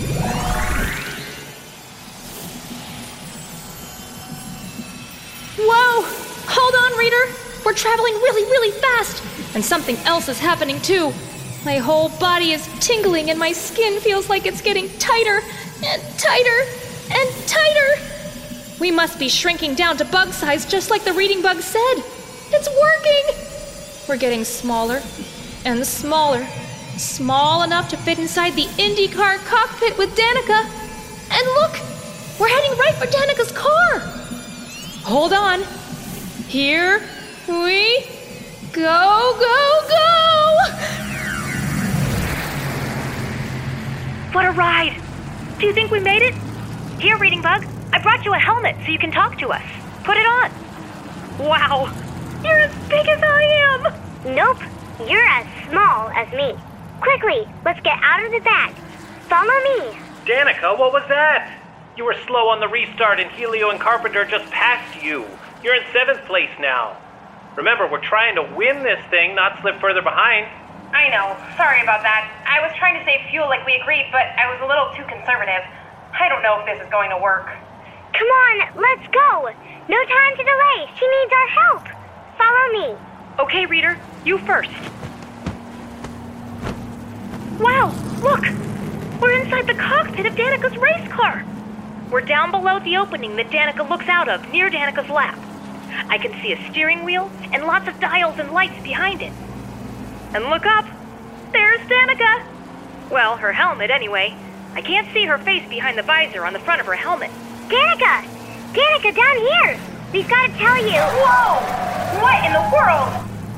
Whoa! 5.57 6.03
Hold 6.47 6.75
on, 6.75 6.97
reader! 6.99 7.33
We're 7.65 7.73
traveling 7.73 8.13
really, 8.15 8.43
really 8.43 8.71
fast! 8.71 9.23
And 9.55 9.63
something 9.63 9.95
else 10.05 10.27
is 10.27 10.39
happening 10.39 10.81
too. 10.81 11.13
My 11.63 11.77
whole 11.77 12.09
body 12.19 12.51
is 12.51 12.67
tingling 12.79 13.29
and 13.29 13.39
my 13.39 13.53
skin 13.53 14.01
feels 14.01 14.29
like 14.29 14.45
it's 14.45 14.61
getting 14.61 14.89
tighter 14.99 15.39
and 15.85 16.01
tighter 16.19 16.59
and 17.09 17.47
tighter. 17.47 18.01
We 18.79 18.91
must 18.91 19.17
be 19.17 19.29
shrinking 19.29 19.75
down 19.75 19.95
to 19.97 20.05
bug 20.05 20.33
size 20.33 20.65
just 20.65 20.89
like 20.89 21.05
the 21.05 21.13
reading 21.13 21.41
bug 21.41 21.61
said. 21.61 22.03
It's 22.51 22.67
working! 22.67 23.52
We're 24.07 24.17
getting 24.17 24.43
smaller 24.43 25.01
and 25.63 25.85
smaller, 25.85 26.45
small 26.97 27.63
enough 27.63 27.87
to 27.89 27.97
fit 27.97 28.19
inside 28.19 28.51
the 28.51 28.65
IndyCar 28.65 29.37
cockpit 29.45 29.97
with 29.97 30.15
Danica. 30.15 30.65
And 31.31 31.47
look, 31.55 31.79
we're 32.37 32.49
heading 32.49 32.77
right 32.77 32.93
for 32.95 33.07
Danica's 33.07 33.51
car. 33.53 33.99
Hold 35.05 35.31
on. 35.31 35.63
Here 36.47 37.01
we 37.47 38.05
go, 38.73 39.37
go, 39.39 39.81
go! 39.89 40.57
What 44.33 44.45
a 44.45 44.51
ride! 44.51 45.01
Do 45.59 45.65
you 45.65 45.73
think 45.73 45.91
we 45.91 45.99
made 45.99 46.21
it? 46.21 46.33
Here, 46.99 47.17
Reading 47.17 47.41
Bug, 47.41 47.65
I 47.93 48.01
brought 48.01 48.25
you 48.25 48.33
a 48.33 48.39
helmet 48.39 48.75
so 48.83 48.91
you 48.91 48.99
can 48.99 49.11
talk 49.11 49.37
to 49.39 49.47
us. 49.49 49.63
Put 50.03 50.17
it 50.17 50.25
on. 50.25 50.51
Wow, 51.39 51.91
you're 52.43 52.59
as 52.59 52.89
big 52.89 53.07
as 53.07 53.21
I 53.23 53.43
am! 53.71 54.35
Nope, 54.35 54.61
you're 55.07 55.25
as 55.27 55.47
small 55.69 56.09
as 56.11 56.31
me. 56.33 56.55
Quickly, 57.01 57.47
let's 57.65 57.79
get 57.81 57.97
out 58.01 58.23
of 58.25 58.31
the 58.31 58.39
bag. 58.39 58.75
Follow 59.27 59.53
me. 59.75 59.97
Danica, 60.25 60.77
what 60.77 60.93
was 60.93 61.03
that? 61.09 61.59
You 61.97 62.05
were 62.05 62.15
slow 62.25 62.49
on 62.49 62.59
the 62.59 62.67
restart, 62.67 63.19
and 63.19 63.29
Helio 63.31 63.69
and 63.69 63.79
Carpenter 63.79 64.25
just 64.25 64.49
passed 64.51 65.03
you. 65.03 65.25
You're 65.63 65.75
in 65.75 65.83
seventh 65.91 66.25
place 66.25 66.51
now. 66.59 66.97
Remember, 67.55 67.87
we're 67.87 68.03
trying 68.03 68.35
to 68.35 68.43
win 68.55 68.83
this 68.83 69.03
thing, 69.09 69.35
not 69.35 69.61
slip 69.61 69.79
further 69.79 70.01
behind. 70.01 70.47
I 70.93 71.09
know. 71.09 71.37
Sorry 71.55 71.81
about 71.81 72.01
that. 72.03 72.29
I 72.45 72.61
was 72.65 72.75
trying 72.77 72.97
to 72.99 73.05
save 73.05 73.29
fuel 73.29 73.47
like 73.47 73.65
we 73.65 73.75
agreed, 73.75 74.09
but 74.11 74.25
I 74.37 74.49
was 74.51 74.61
a 74.61 74.67
little 74.67 74.89
too 74.97 75.05
conservative. 75.05 75.65
I 76.13 76.29
don't 76.29 76.41
know 76.41 76.61
if 76.61 76.65
this 76.65 76.81
is 76.81 76.89
going 76.91 77.09
to 77.09 77.17
work. 77.17 77.49
Come 78.13 78.29
on, 78.29 78.55
let's 78.77 79.07
go. 79.09 79.49
No 79.89 79.99
time 80.05 80.33
to 80.37 80.43
delay. 80.45 80.79
She 80.97 81.05
needs 81.05 81.33
our 81.33 81.49
help. 81.49 82.02
Follow 82.37 82.71
me. 82.71 82.97
Okay, 83.39 83.65
Reader, 83.65 83.99
you 84.25 84.37
first. 84.39 84.71
Wow, 87.59 87.93
look! 88.21 88.43
We're 89.21 89.39
inside 89.41 89.67
the 89.67 89.75
cockpit 89.75 90.25
of 90.25 90.35
Danica's 90.35 90.75
race 90.77 91.07
car. 91.09 91.45
We're 92.09 92.21
down 92.21 92.51
below 92.51 92.79
the 92.79 92.97
opening 92.97 93.35
that 93.37 93.49
Danica 93.49 93.87
looks 93.89 94.07
out 94.07 94.27
of, 94.27 94.51
near 94.51 94.69
Danica's 94.69 95.09
lap. 95.09 95.37
I 96.09 96.17
can 96.17 96.33
see 96.41 96.53
a 96.53 96.71
steering 96.71 97.03
wheel 97.03 97.31
and 97.51 97.63
lots 97.63 97.87
of 97.87 97.99
dials 97.99 98.39
and 98.39 98.51
lights 98.51 98.81
behind 98.83 99.21
it. 99.21 99.31
And 100.33 100.45
look 100.45 100.65
up! 100.65 100.85
There's 101.51 101.79
Danica! 101.81 102.45
Well, 103.09 103.37
her 103.37 103.53
helmet, 103.53 103.91
anyway. 103.91 104.35
I 104.73 104.81
can't 104.81 105.07
see 105.13 105.25
her 105.25 105.37
face 105.37 105.67
behind 105.69 105.97
the 105.97 106.03
visor 106.03 106.45
on 106.45 106.53
the 106.53 106.59
front 106.59 106.81
of 106.81 106.87
her 106.87 106.95
helmet. 106.95 107.31
Danica! 107.67 108.25
Danica, 108.73 109.15
down 109.15 109.37
here! 109.37 109.92
We've 110.13 110.29
got 110.29 110.45
to 110.45 110.53
tell 110.53 110.77
you. 110.77 111.01
Whoa! 111.01 111.57
What 112.21 112.45
in 112.45 112.53
the 112.53 112.61
world? 112.69 113.09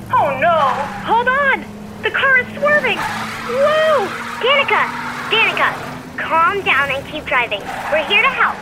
Oh 0.07 0.31
no! 0.39 0.55
Hold 1.03 1.27
on! 1.27 1.67
The 2.01 2.11
car 2.11 2.39
is 2.39 2.47
swerving! 2.55 2.95
Whoa! 2.95 4.07
Danica! 4.39 4.87
Danica! 5.27 5.75
Calm 6.15 6.63
down 6.63 6.95
and 6.95 7.05
keep 7.07 7.25
driving. 7.25 7.59
We're 7.91 8.07
here 8.07 8.21
to 8.21 8.31
help. 8.31 8.55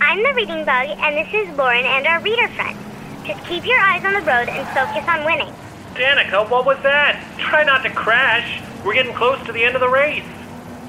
I'm 0.00 0.22
the 0.22 0.32
reading 0.32 0.64
bug, 0.64 0.94
and 1.02 1.16
this 1.18 1.26
is 1.34 1.50
Lauren 1.58 1.84
and 1.86 2.06
our 2.06 2.20
reader 2.22 2.46
friend. 2.54 2.78
Just 3.26 3.44
keep 3.46 3.66
your 3.66 3.80
eyes 3.80 4.04
on 4.04 4.14
the 4.14 4.20
road 4.20 4.46
and 4.46 4.62
focus 4.70 5.02
on 5.10 5.26
winning. 5.26 5.52
Danica, 5.94 6.48
what 6.48 6.64
was 6.64 6.78
that? 6.84 7.18
Try 7.36 7.64
not 7.64 7.82
to 7.82 7.90
crash. 7.90 8.62
We're 8.84 8.94
getting 8.94 9.12
close 9.14 9.44
to 9.46 9.52
the 9.52 9.64
end 9.64 9.74
of 9.74 9.80
the 9.80 9.90
race. 9.90 10.22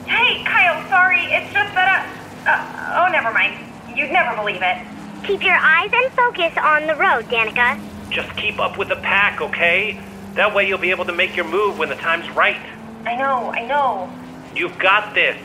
Hey, 0.05 0.43
Kyle, 0.45 0.87
sorry. 0.89 1.25
It's 1.25 1.51
just 1.51 1.73
that, 1.73 2.05
uh, 2.45 2.51
uh, 2.51 3.01
oh, 3.01 3.11
never 3.11 3.33
mind. 3.33 3.57
You'd 3.97 4.11
never 4.11 4.35
believe 4.35 4.61
it. 4.61 4.77
Keep 5.23 5.43
your 5.43 5.55
eyes 5.55 5.91
and 5.93 6.11
focus 6.13 6.51
on 6.57 6.87
the 6.87 6.95
road, 6.95 7.25
Danica. 7.25 7.79
Just 8.09 8.35
keep 8.35 8.59
up 8.59 8.77
with 8.77 8.89
the 8.89 8.95
pack, 8.95 9.39
okay? 9.39 9.99
That 10.33 10.53
way 10.55 10.67
you'll 10.67 10.79
be 10.79 10.89
able 10.89 11.05
to 11.05 11.13
make 11.13 11.35
your 11.35 11.45
move 11.45 11.77
when 11.77 11.89
the 11.89 11.95
time's 11.95 12.29
right. 12.31 12.59
I 13.05 13.15
know, 13.15 13.51
I 13.51 13.65
know. 13.67 14.11
You've 14.55 14.77
got 14.79 15.13
this. 15.13 15.37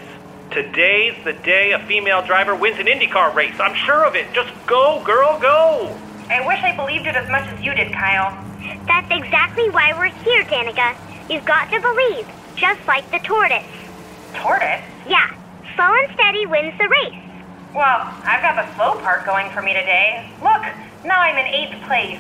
Today's 0.51 1.15
the 1.25 1.35
day 1.35 1.73
a 1.73 1.79
female 1.87 2.25
driver 2.25 2.55
wins 2.55 2.79
an 2.79 2.87
IndyCar 2.87 3.35
race. 3.35 3.55
I'm 3.61 3.75
sure 3.75 4.07
of 4.07 4.15
it. 4.15 4.33
Just 4.33 4.51
go, 4.67 5.03
girl, 5.05 5.39
go. 5.39 5.95
I 6.31 6.45
wish 6.47 6.59
I 6.63 6.75
believed 6.75 7.07
it 7.07 7.15
as 7.15 7.29
much 7.29 7.47
as 7.49 7.61
you 7.63 7.75
did, 7.75 7.93
Kyle. 7.93 8.33
That's 8.87 9.11
exactly 9.11 9.69
why 9.71 9.93
we're 9.93 10.15
here, 10.25 10.45
Danica. 10.45 10.97
You've 11.29 11.45
got 11.45 11.71
to 11.71 11.81
believe, 11.81 12.27
just 12.57 12.81
like 12.87 13.09
the 13.11 13.19
tortoise. 13.19 13.67
Tortoise? 14.33 14.83
Yeah, 15.07 15.35
slow 15.75 15.93
and 15.93 16.15
steady 16.15 16.47
wins 16.47 16.73
the 16.79 16.89
race. 16.89 17.26
Well, 17.77 18.09
I've 18.25 18.41
got 18.41 18.57
the 18.57 18.75
slow 18.75 18.97
part 19.05 19.27
going 19.27 19.51
for 19.51 19.61
me 19.61 19.75
today. 19.75 20.33
Look, 20.41 20.65
now 21.05 21.21
I'm 21.21 21.37
in 21.37 21.45
eighth 21.45 21.77
place. 21.85 22.19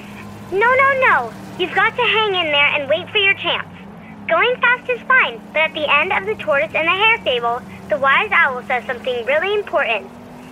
No, 0.52 0.68
no, 0.68 0.88
no. 1.08 1.32
You've 1.58 1.72
got 1.72 1.96
to 1.96 2.02
hang 2.02 2.34
in 2.34 2.52
there 2.52 2.76
and 2.76 2.86
wait 2.90 3.08
for 3.08 3.16
your 3.16 3.32
chance. 3.32 3.66
Going 4.28 4.54
fast 4.60 4.90
is 4.90 5.00
fine, 5.08 5.40
but 5.54 5.62
at 5.62 5.72
the 5.72 5.90
end 5.90 6.12
of 6.12 6.26
the 6.26 6.34
tortoise 6.44 6.74
and 6.74 6.86
the 6.86 6.92
hare 6.92 7.18
fable, 7.24 7.62
the 7.88 7.96
wise 7.96 8.28
owl 8.32 8.62
says 8.68 8.84
something 8.84 9.24
really 9.24 9.54
important. 9.54 10.10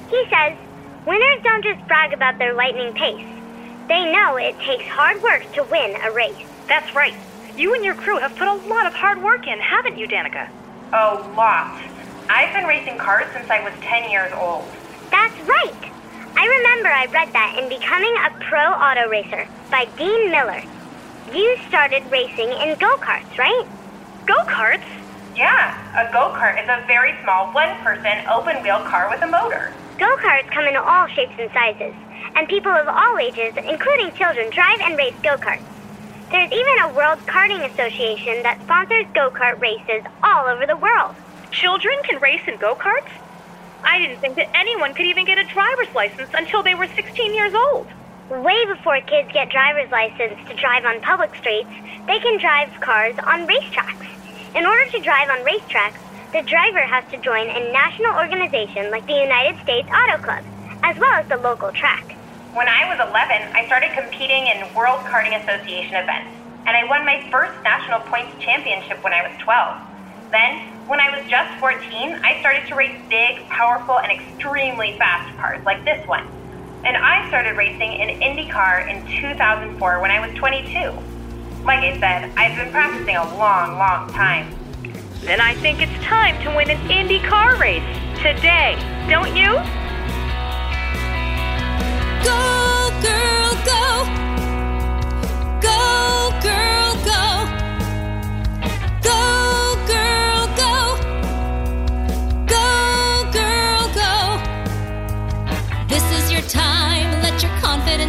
He 0.09 0.25
says, 0.33 0.57
Winners 1.05 1.43
don't 1.43 1.63
just 1.63 1.87
brag 1.87 2.15
about 2.15 2.39
their 2.39 2.55
lightning 2.55 2.95
pace. 2.95 3.29
They 3.89 4.11
know 4.11 4.37
it 4.37 4.59
takes 4.61 4.87
hard 4.87 5.23
work 5.23 5.45
to 5.53 5.65
win 5.65 6.01
a 6.01 6.13
race. 6.13 6.49
That's 6.67 6.95
right. 6.95 7.15
You 7.59 7.75
and 7.75 7.85
your 7.85 7.95
crew 7.95 8.19
have 8.21 8.35
put 8.37 8.49
a 8.49 8.55
lot 8.55 8.87
of 8.87 8.95
hard 8.95 9.23
work 9.23 9.47
in, 9.47 9.59
haven't 9.59 9.99
you, 9.99 10.09
Danica? 10.09 10.49
A 10.95 11.21
lot. 11.37 11.79
I've 12.31 12.55
been 12.55 12.65
racing 12.65 12.97
cars 12.97 13.27
since 13.35 13.51
I 13.51 13.63
was 13.63 13.75
10 13.83 14.11
years 14.11 14.33
old. 14.33 14.65
That's 15.15 15.47
right. 15.47 15.83
I 16.35 16.43
remember 16.43 16.91
I 16.91 17.07
read 17.15 17.31
that 17.39 17.55
in 17.63 17.71
Becoming 17.71 18.15
a 18.27 18.35
Pro 18.51 18.67
Auto 18.83 19.07
Racer 19.07 19.47
by 19.71 19.87
Dean 19.95 20.35
Miller. 20.35 20.59
You 21.31 21.47
started 21.71 22.03
racing 22.11 22.51
in 22.51 22.75
go 22.83 22.91
karts, 22.99 23.31
right? 23.39 23.67
Go 24.27 24.35
karts? 24.51 24.83
Yeah, 25.39 25.71
a 25.95 26.11
go 26.11 26.35
kart 26.35 26.59
is 26.59 26.67
a 26.67 26.83
very 26.91 27.15
small 27.23 27.55
one 27.55 27.71
person 27.87 28.27
open 28.27 28.59
wheel 28.67 28.83
car 28.91 29.07
with 29.07 29.23
a 29.23 29.31
motor. 29.31 29.71
Go 30.03 30.11
karts 30.27 30.51
come 30.51 30.67
in 30.67 30.75
all 30.75 31.07
shapes 31.15 31.39
and 31.39 31.47
sizes, 31.55 31.95
and 32.35 32.51
people 32.51 32.75
of 32.75 32.91
all 32.91 33.15
ages, 33.23 33.55
including 33.55 34.11
children, 34.19 34.51
drive 34.51 34.83
and 34.83 34.99
race 34.99 35.15
go 35.23 35.39
karts. 35.39 35.63
There's 36.35 36.51
even 36.51 36.77
a 36.91 36.95
World 36.99 37.23
Karting 37.31 37.63
Association 37.71 38.43
that 38.43 38.59
sponsors 38.67 39.07
go 39.15 39.31
kart 39.31 39.63
races 39.63 40.03
all 40.27 40.51
over 40.51 40.67
the 40.67 40.75
world. 40.83 41.15
Children 41.55 41.95
can 42.03 42.19
race 42.19 42.43
in 42.51 42.59
go 42.59 42.75
karts? 42.75 43.15
I 43.85 44.01
didn't 44.01 44.21
think 44.25 44.37
that 44.41 44.49
anyone 44.57 44.97
could 44.97 45.07
even 45.07 45.29
get 45.29 45.37
a 45.37 45.45
driver's 45.45 45.93
license 45.95 46.33
until 46.33 46.65
they 46.65 46.75
were 46.75 46.89
16 46.89 47.05
years 47.37 47.53
old. 47.71 47.87
Way 48.33 48.57
before 48.73 48.97
kids 49.05 49.29
get 49.37 49.53
driver's 49.53 49.93
license 49.93 50.41
to 50.49 50.57
drive 50.57 50.89
on 50.89 51.05
public 51.05 51.37
streets, 51.37 51.69
they 52.09 52.17
can 52.19 52.41
drive 52.41 52.73
cars 52.81 53.15
on 53.29 53.45
racetracks. 53.45 54.09
In 54.57 54.65
order 54.65 54.87
to 54.97 55.05
drive 55.05 55.29
on 55.29 55.45
racetracks, 55.45 56.01
the 56.33 56.43
driver 56.49 56.83
has 56.89 57.05
to 57.13 57.21
join 57.21 57.47
a 57.47 57.69
national 57.71 58.17
organization 58.17 58.89
like 58.91 59.07
the 59.07 59.21
United 59.21 59.61
States 59.61 59.87
Auto 59.93 60.19
Club, 60.25 60.43
as 60.83 60.97
well 60.97 61.15
as 61.21 61.29
the 61.29 61.37
local 61.45 61.71
track. 61.77 62.17
When 62.57 62.67
I 62.67 62.89
was 62.89 62.99
11, 62.99 63.13
I 63.53 63.69
started 63.69 63.93
competing 63.93 64.49
in 64.49 64.65
World 64.73 65.05
Karting 65.13 65.37
Association 65.37 66.01
events, 66.01 66.33
and 66.65 66.73
I 66.73 66.89
won 66.89 67.05
my 67.05 67.21
first 67.29 67.55
national 67.63 68.01
points 68.09 68.33
championship 68.41 69.05
when 69.05 69.13
I 69.13 69.29
was 69.29 69.35
12. 69.45 69.94
Then, 70.35 70.67
when 70.89 70.99
I 70.99 71.17
was 71.17 71.31
just 71.31 71.61
14, 71.61 72.19
I 72.25 72.41
started 72.41 72.67
to 72.67 72.75
race 72.75 73.01
big, 73.09 73.39
powerful, 73.51 74.01
and 74.01 74.11
extremely 74.11 74.99
fast 74.99 75.33
cars 75.39 75.65
like 75.65 75.85
this 75.85 76.05
one. 76.09 76.27
And 76.85 76.97
I 76.97 77.29
started 77.29 77.57
racing 77.57 77.93
in 77.93 78.19
IndyCar 78.19 78.91
in 78.91 79.07
2004 79.21 80.01
when 80.01 80.11
I 80.11 80.27
was 80.27 80.37
22. 80.37 80.91
Like 81.65 81.85
I 81.85 82.01
said, 82.01 82.33
I've 82.37 82.57
been 82.57 82.73
practicing 82.73 83.15
a 83.15 83.23
long, 83.39 83.79
long 83.79 84.11
time. 84.11 84.53
Then 85.21 85.41
I 85.41 85.55
think 85.55 85.81
it's 85.81 86.05
time 86.05 86.43
to 86.43 86.49
win 86.57 86.69
an 86.69 86.91
Indy 86.91 87.21
car 87.21 87.55
race 87.55 87.85
today, 88.19 88.75
don't 89.09 89.37
you? 89.37 89.53
Go, 92.25 92.91
girl, 93.07 93.55
go. 93.63 94.05
Go, 95.63 96.41
girl, 96.43 96.74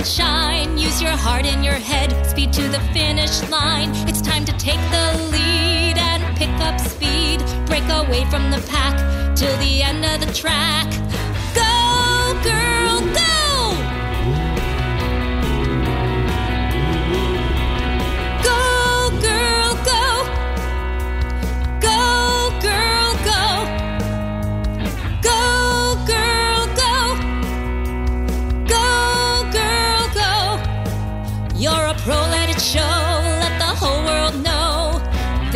shine. 0.06 0.78
Use 0.78 1.02
your 1.02 1.12
heart 1.12 1.46
in 1.46 1.64
your 1.64 1.74
head. 1.74 2.26
Speed 2.26 2.54
to 2.54 2.62
the 2.70 2.80
finish 2.94 3.42
line. 3.50 3.90
It's 4.08 4.22
time 4.22 4.46
to 4.46 4.52
take 4.58 4.80
the 4.92 5.06
lead 5.32 5.98
and 5.98 6.38
pick 6.38 6.50
up 6.62 6.80
speed. 6.80 7.40
Break 7.66 7.84
away 7.90 8.26
from 8.26 8.52
the 8.52 8.64
pack 8.70 8.96
till 9.36 9.56
the 9.58 9.82
end 9.82 10.06
of 10.06 10.26
the 10.26 10.32
track. 10.34 10.90
Go, 11.56 12.40
girl. 12.44 13.02
Go, 13.14 13.45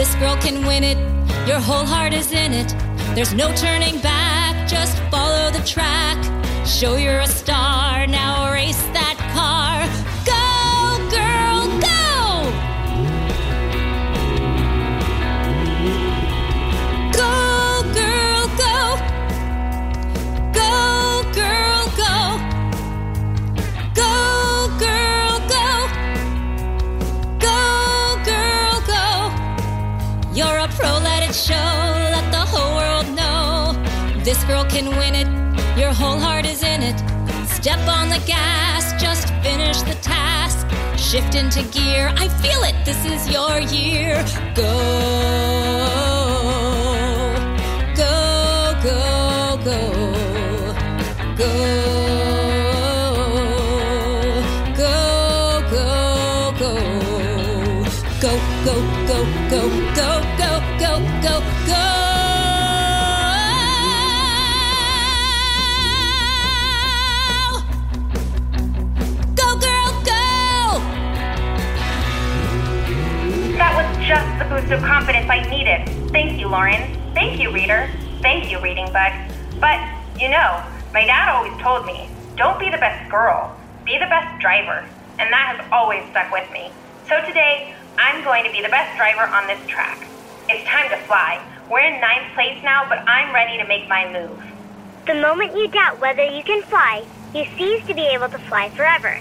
This 0.09 0.17
girl 0.19 0.37
can 0.37 0.65
win 0.65 0.83
it. 0.83 0.97
Your 1.47 1.59
whole 1.59 1.85
heart 1.85 2.13
is 2.13 2.31
in 2.31 2.51
it. 2.51 2.73
There's 3.13 3.31
no 3.31 3.53
turning 3.55 4.01
back. 4.01 4.67
Just 4.67 4.97
follow 5.11 5.51
the 5.51 5.63
track. 5.63 6.17
Show 6.65 6.95
you're 6.95 7.19
a 7.19 7.27
star. 7.27 7.78
Girl 34.49 34.65
can 34.65 34.87
win 34.97 35.13
it. 35.13 35.27
Your 35.77 35.93
whole 35.93 36.17
heart 36.17 36.43
is 36.43 36.63
in 36.63 36.81
it. 36.81 36.97
Step 37.47 37.81
on 37.87 38.09
the 38.09 38.21
gas, 38.25 38.99
just 38.99 39.27
finish 39.43 39.79
the 39.83 39.93
task. 40.01 40.65
Shift 40.97 41.35
into 41.35 41.61
gear. 41.77 42.11
I 42.17 42.27
feel 42.41 42.61
it. 42.63 42.75
This 42.83 43.01
is 43.05 43.29
your 43.29 43.59
year. 43.59 44.15
Go. 44.55 44.73
Go, 48.01 48.15
go, 48.87 49.01
go. 49.69 49.81
Go. 51.41 51.53
Go, 54.81 54.97
go, 55.75 56.53
go. 56.63 56.73
Go, 58.23 58.33
go, 58.65 58.75
go, 59.09 59.17
go, 59.51 59.61
go, 59.95 60.18
the 74.39 74.45
boost 74.45 74.71
of 74.71 74.79
confidence 74.79 75.29
I 75.29 75.43
needed. 75.51 75.83
Thank 76.11 76.39
you, 76.39 76.47
Lauren. 76.47 76.95
Thank 77.13 77.41
you, 77.41 77.51
reader. 77.51 77.91
Thank 78.21 78.49
you, 78.49 78.61
Reading 78.61 78.87
Bug. 78.93 79.11
But, 79.59 79.83
you 80.15 80.29
know, 80.29 80.63
my 80.93 81.03
dad 81.03 81.27
always 81.27 81.51
told 81.61 81.85
me 81.85 82.07
don't 82.37 82.57
be 82.57 82.69
the 82.71 82.79
best 82.79 83.11
girl, 83.11 83.51
be 83.83 83.99
the 83.99 84.07
best 84.07 84.39
driver. 84.39 84.87
And 85.19 85.27
that 85.27 85.59
has 85.59 85.67
always 85.73 86.07
stuck 86.11 86.31
with 86.31 86.49
me. 86.51 86.71
So 87.09 87.19
today, 87.27 87.75
I'm 87.97 88.23
going 88.23 88.45
to 88.45 88.51
be 88.51 88.61
the 88.61 88.71
best 88.71 88.95
driver 88.95 89.27
on 89.27 89.45
this 89.47 89.59
track. 89.67 90.07
It's 90.47 90.63
time 90.69 90.87
to 90.89 90.97
fly. 91.03 91.43
We're 91.69 91.83
in 91.83 91.99
ninth 91.99 92.31
place 92.33 92.63
now, 92.63 92.87
but 92.87 93.03
I'm 93.09 93.35
ready 93.35 93.57
to 93.59 93.67
make 93.67 93.89
my 93.89 94.07
move. 94.07 94.39
The 95.05 95.19
moment 95.19 95.51
you 95.51 95.67
doubt 95.67 95.99
whether 95.99 96.23
you 96.23 96.43
can 96.43 96.63
fly, 96.71 97.03
you 97.35 97.43
cease 97.57 97.83
to 97.87 97.93
be 97.93 98.07
able 98.15 98.29
to 98.29 98.39
fly 98.47 98.71
forever. 98.71 99.19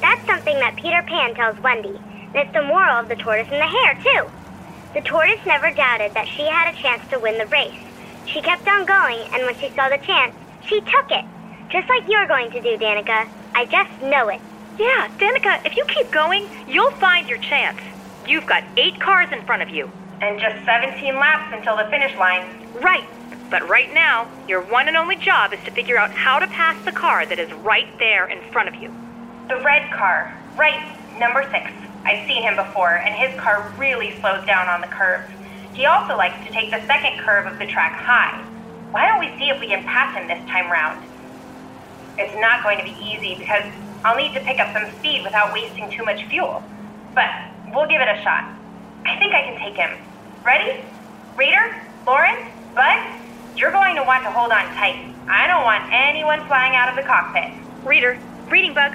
That's 0.00 0.24
something 0.26 0.58
that 0.60 0.76
Peter 0.76 1.04
Pan 1.04 1.34
tells 1.34 1.60
Wendy, 1.60 2.00
and 2.32 2.36
it's 2.36 2.52
the 2.54 2.62
moral 2.62 2.96
of 2.96 3.08
the 3.08 3.16
tortoise 3.16 3.52
and 3.52 3.60
the 3.60 3.68
hare, 3.68 4.00
too. 4.00 4.30
The 4.94 5.02
tortoise 5.02 5.42
never 5.44 5.74
doubted 5.74 6.14
that 6.14 6.30
she 6.36 6.46
had 6.46 6.70
a 6.70 6.78
chance 6.78 7.02
to 7.10 7.18
win 7.18 7.36
the 7.36 7.50
race. 7.50 7.82
She 8.30 8.40
kept 8.40 8.66
on 8.68 8.86
going, 8.86 9.26
and 9.34 9.42
when 9.42 9.58
she 9.58 9.74
saw 9.74 9.90
the 9.90 9.98
chance, 10.06 10.32
she 10.70 10.78
took 10.80 11.10
it. 11.10 11.26
Just 11.74 11.90
like 11.90 12.06
you're 12.06 12.30
going 12.30 12.50
to 12.54 12.62
do, 12.62 12.78
Danica. 12.78 13.26
I 13.58 13.66
just 13.66 13.90
know 14.06 14.28
it. 14.30 14.38
Yeah, 14.78 15.10
Danica, 15.18 15.66
if 15.66 15.74
you 15.74 15.84
keep 15.90 16.12
going, 16.12 16.46
you'll 16.68 16.94
find 17.00 17.28
your 17.28 17.38
chance. 17.38 17.78
You've 18.26 18.46
got 18.46 18.62
eight 18.76 18.98
cars 19.00 19.28
in 19.32 19.42
front 19.42 19.62
of 19.62 19.70
you. 19.70 19.90
And 20.22 20.38
just 20.38 20.56
17 20.64 21.14
laps 21.18 21.50
until 21.52 21.76
the 21.76 21.90
finish 21.90 22.14
line. 22.18 22.46
Right. 22.78 23.04
But 23.50 23.68
right 23.68 23.92
now, 23.94 24.30
your 24.48 24.62
one 24.70 24.88
and 24.88 24.96
only 24.96 25.16
job 25.16 25.52
is 25.52 25.58
to 25.66 25.70
figure 25.72 25.98
out 25.98 26.10
how 26.14 26.38
to 26.38 26.46
pass 26.48 26.76
the 26.86 26.92
car 26.92 27.26
that 27.26 27.38
is 27.38 27.50
right 27.66 27.90
there 27.98 28.26
in 28.26 28.38
front 28.52 28.68
of 28.68 28.74
you. 28.80 28.88
The 29.48 29.58
red 29.62 29.90
car, 29.92 30.32
right, 30.56 30.80
number 31.18 31.44
six. 31.50 31.93
I've 32.04 32.26
seen 32.28 32.42
him 32.42 32.56
before, 32.56 32.96
and 32.96 33.14
his 33.14 33.38
car 33.40 33.72
really 33.78 34.18
slows 34.20 34.44
down 34.46 34.68
on 34.68 34.80
the 34.80 34.86
curves. 34.86 35.32
He 35.72 35.86
also 35.86 36.16
likes 36.16 36.36
to 36.46 36.52
take 36.52 36.70
the 36.70 36.84
second 36.86 37.18
curve 37.24 37.46
of 37.46 37.58
the 37.58 37.66
track 37.66 37.92
high. 38.00 38.44
Why 38.90 39.06
don't 39.06 39.18
we 39.18 39.36
see 39.38 39.48
if 39.48 39.58
we 39.58 39.66
can 39.66 39.82
pass 39.84 40.14
him 40.14 40.28
this 40.28 40.44
time 40.48 40.70
round? 40.70 41.02
It's 42.18 42.34
not 42.36 42.62
going 42.62 42.78
to 42.78 42.84
be 42.84 42.94
easy 43.02 43.34
because 43.34 43.64
I'll 44.04 44.16
need 44.16 44.34
to 44.34 44.40
pick 44.40 44.60
up 44.60 44.72
some 44.72 44.92
speed 44.98 45.24
without 45.24 45.52
wasting 45.52 45.90
too 45.90 46.04
much 46.04 46.24
fuel. 46.26 46.62
But 47.14 47.30
we'll 47.72 47.88
give 47.88 48.00
it 48.00 48.08
a 48.08 48.22
shot. 48.22 48.44
I 49.04 49.18
think 49.18 49.34
I 49.34 49.42
can 49.42 49.58
take 49.58 49.74
him. 49.74 49.98
Ready? 50.44 50.84
Reader? 51.36 51.82
Lauren? 52.06 52.36
Bud? 52.74 53.00
You're 53.56 53.72
going 53.72 53.96
to 53.96 54.02
want 54.02 54.24
to 54.24 54.30
hold 54.30 54.52
on 54.52 54.64
tight. 54.74 55.14
I 55.26 55.46
don't 55.46 55.64
want 55.64 55.90
anyone 55.90 56.46
flying 56.46 56.76
out 56.76 56.88
of 56.88 56.96
the 56.96 57.02
cockpit. 57.02 57.50
Reader, 57.84 58.18
Reading 58.48 58.74
Bug, 58.74 58.92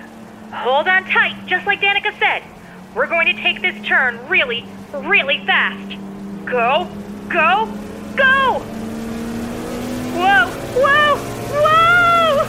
hold 0.51 0.87
on 0.87 1.03
tight, 1.05 1.35
just 1.47 1.65
like 1.65 1.81
Danica 1.81 2.17
said. 2.19 2.43
We're 2.95 3.07
going 3.07 3.27
to 3.27 3.41
take 3.41 3.61
this 3.61 3.79
turn 3.85 4.19
really, 4.27 4.65
really 4.93 5.45
fast. 5.45 5.89
Go, 6.45 6.89
go, 7.29 7.67
go! 8.15 8.59
Whoa, 10.15 10.47
whoa, 10.73 11.15
whoa! 11.53 12.43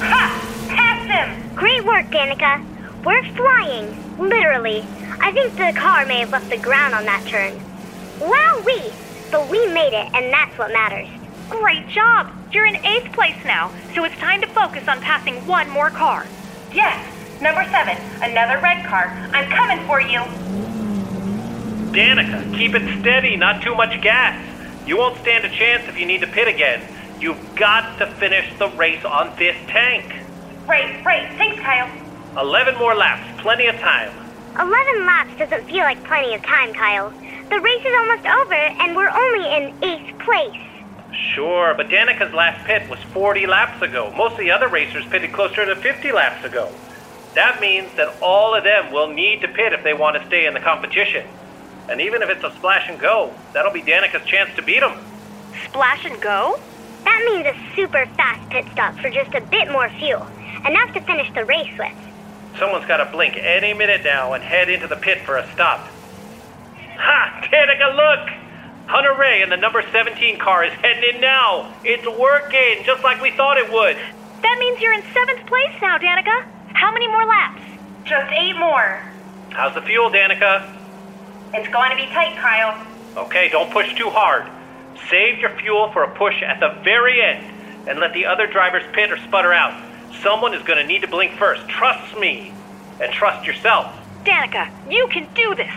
Ha! 0.00 0.66
Passed 0.68 1.10
him! 1.10 1.54
Great 1.54 1.84
work, 1.84 2.06
Danica. 2.06 2.64
We're 3.04 3.22
flying, 3.34 4.18
literally. 4.18 4.86
I 5.20 5.30
think 5.32 5.54
the 5.56 5.78
car 5.78 6.06
may 6.06 6.20
have 6.20 6.30
left 6.30 6.48
the 6.48 6.56
ground 6.56 6.94
on 6.94 7.04
that 7.04 7.26
turn. 7.26 7.52
Wowee! 8.18 8.92
But 9.30 9.50
we 9.50 9.66
made 9.66 9.92
it, 9.92 10.10
and 10.14 10.32
that's 10.32 10.56
what 10.56 10.72
matters. 10.72 11.08
Great 11.50 11.86
job! 11.88 12.32
You're 12.50 12.66
in 12.66 12.76
eighth 12.76 13.12
place 13.12 13.36
now, 13.44 13.70
so 13.94 14.04
it's 14.04 14.16
time 14.16 14.40
to 14.40 14.46
focus 14.46 14.88
on 14.88 15.02
passing 15.02 15.46
one 15.46 15.68
more 15.68 15.90
car. 15.90 16.26
Yes, 16.72 17.15
number 17.40 17.64
seven, 17.70 17.96
another 18.22 18.58
red 18.60 18.84
car. 18.86 19.06
I'm 19.32 19.50
coming 19.50 19.86
for 19.86 20.00
you. 20.00 20.20
Danica, 21.92 22.54
keep 22.56 22.74
it 22.74 23.00
steady, 23.00 23.36
not 23.36 23.62
too 23.62 23.74
much 23.74 24.00
gas. 24.02 24.42
You 24.86 24.98
won't 24.98 25.18
stand 25.20 25.44
a 25.44 25.48
chance 25.48 25.88
if 25.88 25.98
you 25.98 26.06
need 26.06 26.20
to 26.20 26.26
pit 26.26 26.48
again. 26.48 26.82
You've 27.20 27.54
got 27.56 27.98
to 27.98 28.06
finish 28.06 28.46
the 28.58 28.68
race 28.70 29.04
on 29.04 29.34
this 29.38 29.56
tank. 29.68 30.14
Right, 30.66 31.04
right. 31.04 31.32
Thanks, 31.38 31.60
Kyle. 31.60 31.90
11 32.38 32.76
more 32.76 32.94
laps, 32.94 33.40
plenty 33.40 33.66
of 33.66 33.76
time. 33.76 34.10
11 34.58 35.06
laps 35.06 35.36
doesn't 35.38 35.66
feel 35.66 35.84
like 35.84 36.02
plenty 36.04 36.34
of 36.34 36.42
time, 36.42 36.72
Kyle. 36.74 37.10
The 37.48 37.60
race 37.60 37.84
is 37.84 37.94
almost 37.98 38.26
over, 38.26 38.54
and 38.54 38.96
we're 38.96 39.08
only 39.08 39.56
in 39.56 39.74
eighth 39.82 40.18
place. 40.18 40.60
Sure, 41.34 41.74
but 41.74 41.88
Danica's 41.88 42.32
last 42.34 42.64
pit 42.66 42.88
was 42.90 42.98
40 43.12 43.46
laps 43.46 43.80
ago. 43.80 44.12
Most 44.16 44.32
of 44.32 44.38
the 44.38 44.50
other 44.50 44.68
racers 44.68 45.04
pitted 45.06 45.32
closer 45.32 45.64
to 45.64 45.76
50 45.76 46.12
laps 46.12 46.44
ago. 46.44 46.70
That 47.36 47.60
means 47.60 47.92
that 47.96 48.16
all 48.22 48.54
of 48.54 48.64
them 48.64 48.90
will 48.90 49.08
need 49.08 49.42
to 49.42 49.48
pit 49.48 49.74
if 49.74 49.84
they 49.84 49.92
want 49.92 50.16
to 50.16 50.26
stay 50.26 50.46
in 50.46 50.54
the 50.54 50.60
competition. 50.60 51.26
And 51.86 52.00
even 52.00 52.22
if 52.22 52.30
it's 52.30 52.42
a 52.42 52.50
splash 52.56 52.88
and 52.88 52.98
go, 52.98 53.30
that'll 53.52 53.74
be 53.74 53.82
Danica's 53.82 54.26
chance 54.26 54.48
to 54.56 54.62
beat 54.62 54.80
them. 54.80 54.98
Splash 55.66 56.06
and 56.06 56.18
go? 56.22 56.58
That 57.04 57.22
means 57.26 57.44
a 57.44 57.76
super 57.76 58.06
fast 58.16 58.48
pit 58.48 58.64
stop 58.72 58.96
for 58.98 59.10
just 59.10 59.34
a 59.34 59.42
bit 59.42 59.70
more 59.70 59.90
fuel, 59.90 60.26
enough 60.66 60.94
to 60.94 61.00
finish 61.02 61.30
the 61.34 61.44
race 61.44 61.70
with. 61.78 61.92
Someone's 62.58 62.86
got 62.86 63.04
to 63.04 63.12
blink 63.12 63.36
any 63.36 63.74
minute 63.74 64.00
now 64.02 64.32
and 64.32 64.42
head 64.42 64.70
into 64.70 64.88
the 64.88 64.96
pit 64.96 65.20
for 65.20 65.36
a 65.36 65.46
stop. 65.52 65.86
Ha! 66.96 67.48
Danica, 67.52 67.94
look! 67.94 68.30
Hunter-Reay 68.86 69.42
in 69.42 69.50
the 69.50 69.58
number 69.58 69.84
17 69.92 70.38
car 70.38 70.64
is 70.64 70.72
heading 70.72 71.16
in 71.16 71.20
now. 71.20 71.70
It's 71.84 72.06
working, 72.18 72.82
just 72.86 73.04
like 73.04 73.20
we 73.20 73.30
thought 73.32 73.58
it 73.58 73.70
would. 73.70 73.98
That 74.40 74.56
means 74.58 74.80
you're 74.80 74.94
in 74.94 75.02
seventh 75.12 75.46
place 75.46 75.76
now, 75.82 75.98
Danica. 75.98 76.55
How 76.76 76.92
many 76.92 77.08
more 77.08 77.24
laps? 77.24 77.62
Just 78.04 78.30
eight 78.32 78.54
more. 78.58 79.00
How's 79.48 79.74
the 79.74 79.80
fuel, 79.80 80.10
Danica? 80.10 80.76
It's 81.54 81.72
going 81.72 81.88
to 81.88 81.96
be 81.96 82.04
tight, 82.12 82.36
Kyle. 82.36 82.86
Okay, 83.16 83.48
don't 83.48 83.72
push 83.72 83.94
too 83.96 84.10
hard. 84.10 84.46
Save 85.08 85.38
your 85.38 85.56
fuel 85.56 85.90
for 85.92 86.02
a 86.02 86.14
push 86.14 86.42
at 86.42 86.60
the 86.60 86.78
very 86.84 87.22
end 87.22 87.88
and 87.88 87.98
let 87.98 88.12
the 88.12 88.26
other 88.26 88.46
drivers 88.46 88.82
pit 88.92 89.10
or 89.10 89.16
sputter 89.16 89.54
out. 89.54 89.72
Someone 90.22 90.52
is 90.52 90.62
going 90.64 90.78
to 90.78 90.86
need 90.86 91.00
to 91.00 91.08
blink 91.08 91.32
first. 91.38 91.66
Trust 91.66 92.18
me. 92.18 92.52
And 93.00 93.10
trust 93.10 93.46
yourself. 93.46 93.86
Danica, 94.24 94.68
you 94.90 95.08
can 95.08 95.26
do 95.32 95.54
this. 95.54 95.72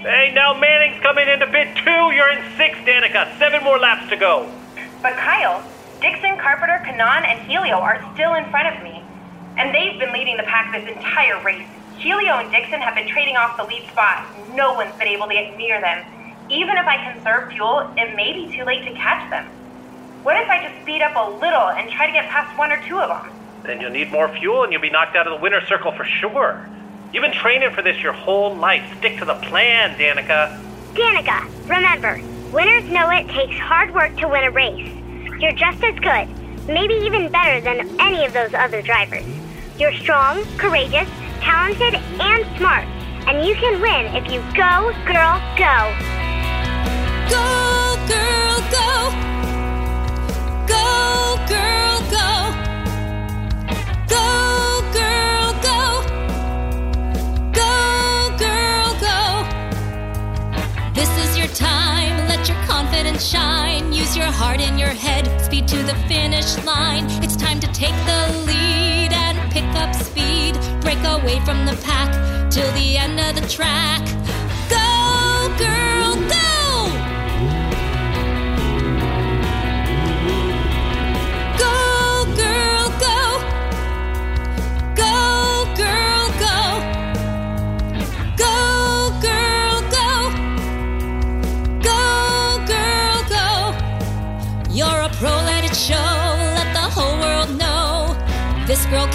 Hey, 0.00 0.30
now 0.34 0.52
Manning's 0.52 1.02
coming 1.02 1.26
into 1.26 1.46
pit 1.46 1.74
two. 1.74 2.12
You're 2.12 2.30
in 2.30 2.44
sixth, 2.58 2.82
Danica. 2.84 3.38
Seven 3.38 3.64
more 3.64 3.78
laps 3.78 4.10
to 4.10 4.16
go. 4.16 4.52
But 5.00 5.14
Kyle, 5.14 5.66
Dixon, 6.02 6.36
Carpenter, 6.36 6.84
Kanaan, 6.84 7.24
and 7.24 7.40
Helio 7.48 7.76
are 7.76 8.04
still 8.12 8.34
in 8.34 8.44
front 8.50 8.76
of 8.76 8.82
me. 8.82 9.02
And 9.58 9.74
they've 9.74 9.98
been 9.98 10.12
leading 10.12 10.36
the 10.36 10.44
pack 10.44 10.72
this 10.72 10.88
entire 10.88 11.42
race. 11.42 11.66
Helio 11.98 12.34
and 12.38 12.50
Dixon 12.52 12.80
have 12.80 12.94
been 12.94 13.08
trading 13.08 13.36
off 13.36 13.56
the 13.56 13.64
lead 13.64 13.82
spot. 13.90 14.24
No 14.54 14.72
one's 14.74 14.94
been 14.96 15.08
able 15.08 15.26
to 15.26 15.34
get 15.34 15.56
near 15.56 15.80
them. 15.80 16.06
Even 16.48 16.78
if 16.78 16.86
I 16.86 17.12
conserve 17.12 17.50
fuel, 17.50 17.90
it 17.96 18.14
may 18.14 18.32
be 18.32 18.56
too 18.56 18.64
late 18.64 18.84
to 18.84 18.94
catch 18.94 19.28
them. 19.30 19.46
What 20.22 20.40
if 20.40 20.48
I 20.48 20.62
just 20.62 20.80
speed 20.82 21.02
up 21.02 21.16
a 21.16 21.30
little 21.38 21.70
and 21.70 21.90
try 21.90 22.06
to 22.06 22.12
get 22.12 22.28
past 22.28 22.56
one 22.56 22.70
or 22.70 22.80
two 22.86 23.00
of 23.00 23.08
them? 23.08 23.32
Then 23.64 23.80
you'll 23.80 23.90
need 23.90 24.12
more 24.12 24.28
fuel 24.28 24.62
and 24.62 24.72
you'll 24.72 24.80
be 24.80 24.90
knocked 24.90 25.16
out 25.16 25.26
of 25.26 25.36
the 25.36 25.42
winner's 25.42 25.66
circle 25.66 25.90
for 25.90 26.04
sure. 26.04 26.68
You've 27.12 27.22
been 27.22 27.32
training 27.32 27.72
for 27.72 27.82
this 27.82 28.00
your 28.00 28.12
whole 28.12 28.54
life. 28.54 28.84
Stick 28.98 29.18
to 29.18 29.24
the 29.24 29.34
plan, 29.34 29.98
Danica. 29.98 30.62
Danica, 30.94 31.68
remember, 31.68 32.20
winners 32.52 32.84
know 32.90 33.10
it 33.10 33.28
takes 33.28 33.56
hard 33.58 33.92
work 33.92 34.16
to 34.18 34.28
win 34.28 34.44
a 34.44 34.50
race. 34.50 34.94
You're 35.40 35.52
just 35.52 35.82
as 35.82 35.98
good, 35.98 36.28
maybe 36.68 36.94
even 36.94 37.32
better 37.32 37.60
than 37.60 38.00
any 38.00 38.24
of 38.24 38.32
those 38.32 38.54
other 38.54 38.82
drivers. 38.82 39.24
You're 39.78 39.92
strong, 39.92 40.42
courageous, 40.56 41.08
talented, 41.40 41.94
and 41.94 42.56
smart. 42.56 42.84
And 43.28 43.46
you 43.46 43.54
can 43.54 43.80
win 43.80 44.06
if 44.16 44.24
you 44.32 44.40
go, 44.56 44.90
girl, 45.06 45.38
go. 45.56 45.94
Go, 47.30 47.94
girl, 48.08 48.58
go. 48.74 49.12
Go, 50.66 51.38
girl, 51.46 52.00
go. 52.10 52.50
Go, 54.08 54.82
girl, 54.92 55.52
go. 55.62 56.02
Go, 57.52 58.34
girl, 58.36 58.90
go. 58.98 59.18
This 60.92 61.10
is 61.24 61.38
your 61.38 61.46
time. 61.54 62.26
Let 62.26 62.48
your 62.48 62.58
confidence 62.66 63.24
shine. 63.24 63.92
Use 63.92 64.16
your 64.16 64.26
heart 64.26 64.60
in 64.60 64.76
your 64.76 64.88
head. 64.88 65.40
Speed 65.40 65.68
to 65.68 65.84
the 65.84 65.94
finish 66.08 66.58
line. 66.64 67.04
It's 67.22 67.36
time 67.36 67.60
to 67.60 67.68
take 67.68 67.94
the 68.06 68.42
lead 68.44 69.07
and 69.07 69.07
pick 69.50 69.68
up 69.82 69.94
speed. 69.94 70.54
Break 70.80 71.02
away 71.04 71.40
from 71.44 71.64
the 71.66 71.76
pack 71.84 72.10
till 72.50 72.70
the 72.72 72.96
end 72.96 73.18
of 73.20 73.34
the 73.40 73.46
track. 73.48 74.04
Go, 74.68 74.86
girl, 75.58 75.87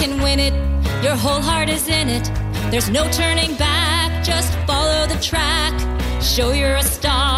can 0.04 0.22
win 0.22 0.38
it. 0.38 0.54
Your 1.02 1.16
whole 1.16 1.39
heart 1.39 1.70
is 1.70 1.88
in 1.88 2.10
it. 2.10 2.26
There's 2.72 2.89
no 2.89 3.10
turning 3.12 3.56
back. 3.56 4.10
Just 4.22 4.52
follow 4.68 5.08
the 5.08 5.18
track. 5.22 5.74
Show 6.22 6.52
you're 6.52 6.76
a 6.76 6.84
star. 6.84 7.33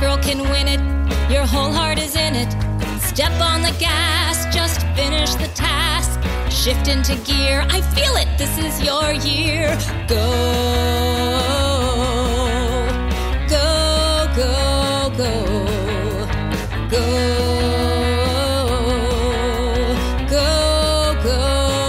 Girl 0.00 0.16
can 0.16 0.40
win 0.48 0.66
it. 0.66 0.80
Your 1.30 1.46
whole 1.46 1.70
heart 1.70 1.98
is 1.98 2.16
in 2.16 2.34
it. 2.34 2.50
Step 3.02 3.32
on 3.40 3.60
the 3.60 3.74
gas, 3.78 4.52
just 4.54 4.80
finish 4.96 5.34
the 5.34 5.48
task. 5.48 6.18
Shift 6.50 6.88
into 6.88 7.16
gear. 7.16 7.66
I 7.68 7.82
feel 7.82 8.14
it. 8.16 8.28
This 8.38 8.56
is 8.58 8.82
your 8.82 9.12
year. 9.12 9.76
Go. 10.08 10.26
Go, 13.48 14.26
go, 14.36 15.12
go. 15.20 15.34
Go. 16.88 17.06
Go, 20.30 20.48
go, 21.34 21.86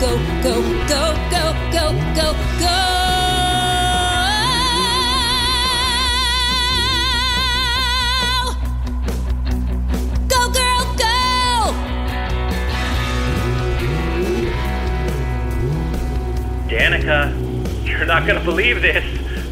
go. 0.00 0.12
Go, 0.42 0.54
go, 0.88 1.29
not 18.10 18.26
going 18.26 18.40
to 18.40 18.44
believe 18.44 18.82
this, 18.82 19.04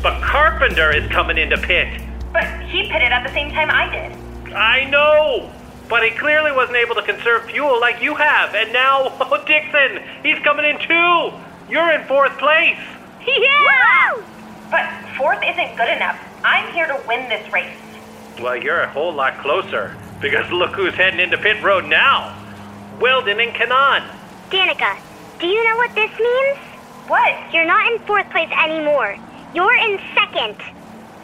but 0.02 0.20
Carpenter 0.20 0.90
is 0.90 1.08
coming 1.12 1.38
into 1.38 1.56
pit. 1.56 2.02
But 2.32 2.42
he 2.62 2.90
pitted 2.90 3.12
at 3.12 3.24
the 3.24 3.32
same 3.32 3.52
time 3.52 3.70
I 3.70 3.88
did. 3.88 4.52
I 4.52 4.84
know, 4.90 5.52
but 5.88 6.02
he 6.02 6.10
clearly 6.10 6.50
wasn't 6.50 6.78
able 6.78 6.96
to 6.96 7.02
conserve 7.02 7.44
fuel 7.44 7.78
like 7.80 8.02
you 8.02 8.16
have. 8.16 8.56
And 8.56 8.72
now, 8.72 9.16
oh, 9.20 9.44
Dixon, 9.46 10.02
he's 10.24 10.40
coming 10.40 10.64
in 10.64 10.76
too. 10.80 11.32
You're 11.70 11.92
in 11.92 12.04
fourth 12.08 12.36
place. 12.38 12.80
Yeah! 13.24 14.22
But 14.72 14.90
fourth 15.16 15.38
isn't 15.44 15.76
good 15.76 15.96
enough. 15.96 16.18
I'm 16.42 16.72
here 16.74 16.88
to 16.88 17.00
win 17.06 17.28
this 17.28 17.52
race. 17.52 17.78
Well, 18.40 18.56
you're 18.56 18.80
a 18.80 18.90
whole 18.90 19.14
lot 19.14 19.38
closer 19.38 19.96
because 20.20 20.50
look 20.50 20.72
who's 20.72 20.94
heading 20.94 21.20
into 21.20 21.38
pit 21.38 21.62
road 21.62 21.84
now. 21.84 22.34
Wheldon 22.98 23.38
and 23.38 23.52
Kanaan. 23.52 24.02
Danica, 24.50 24.98
do 25.38 25.46
you 25.46 25.62
know 25.62 25.76
what 25.76 25.94
this 25.94 26.10
means? 26.18 26.67
What? 27.08 27.54
You're 27.54 27.64
not 27.64 27.90
in 27.90 27.98
fourth 28.00 28.28
place 28.30 28.50
anymore. 28.62 29.16
You're 29.54 29.76
in 29.76 29.98
second. 30.14 30.56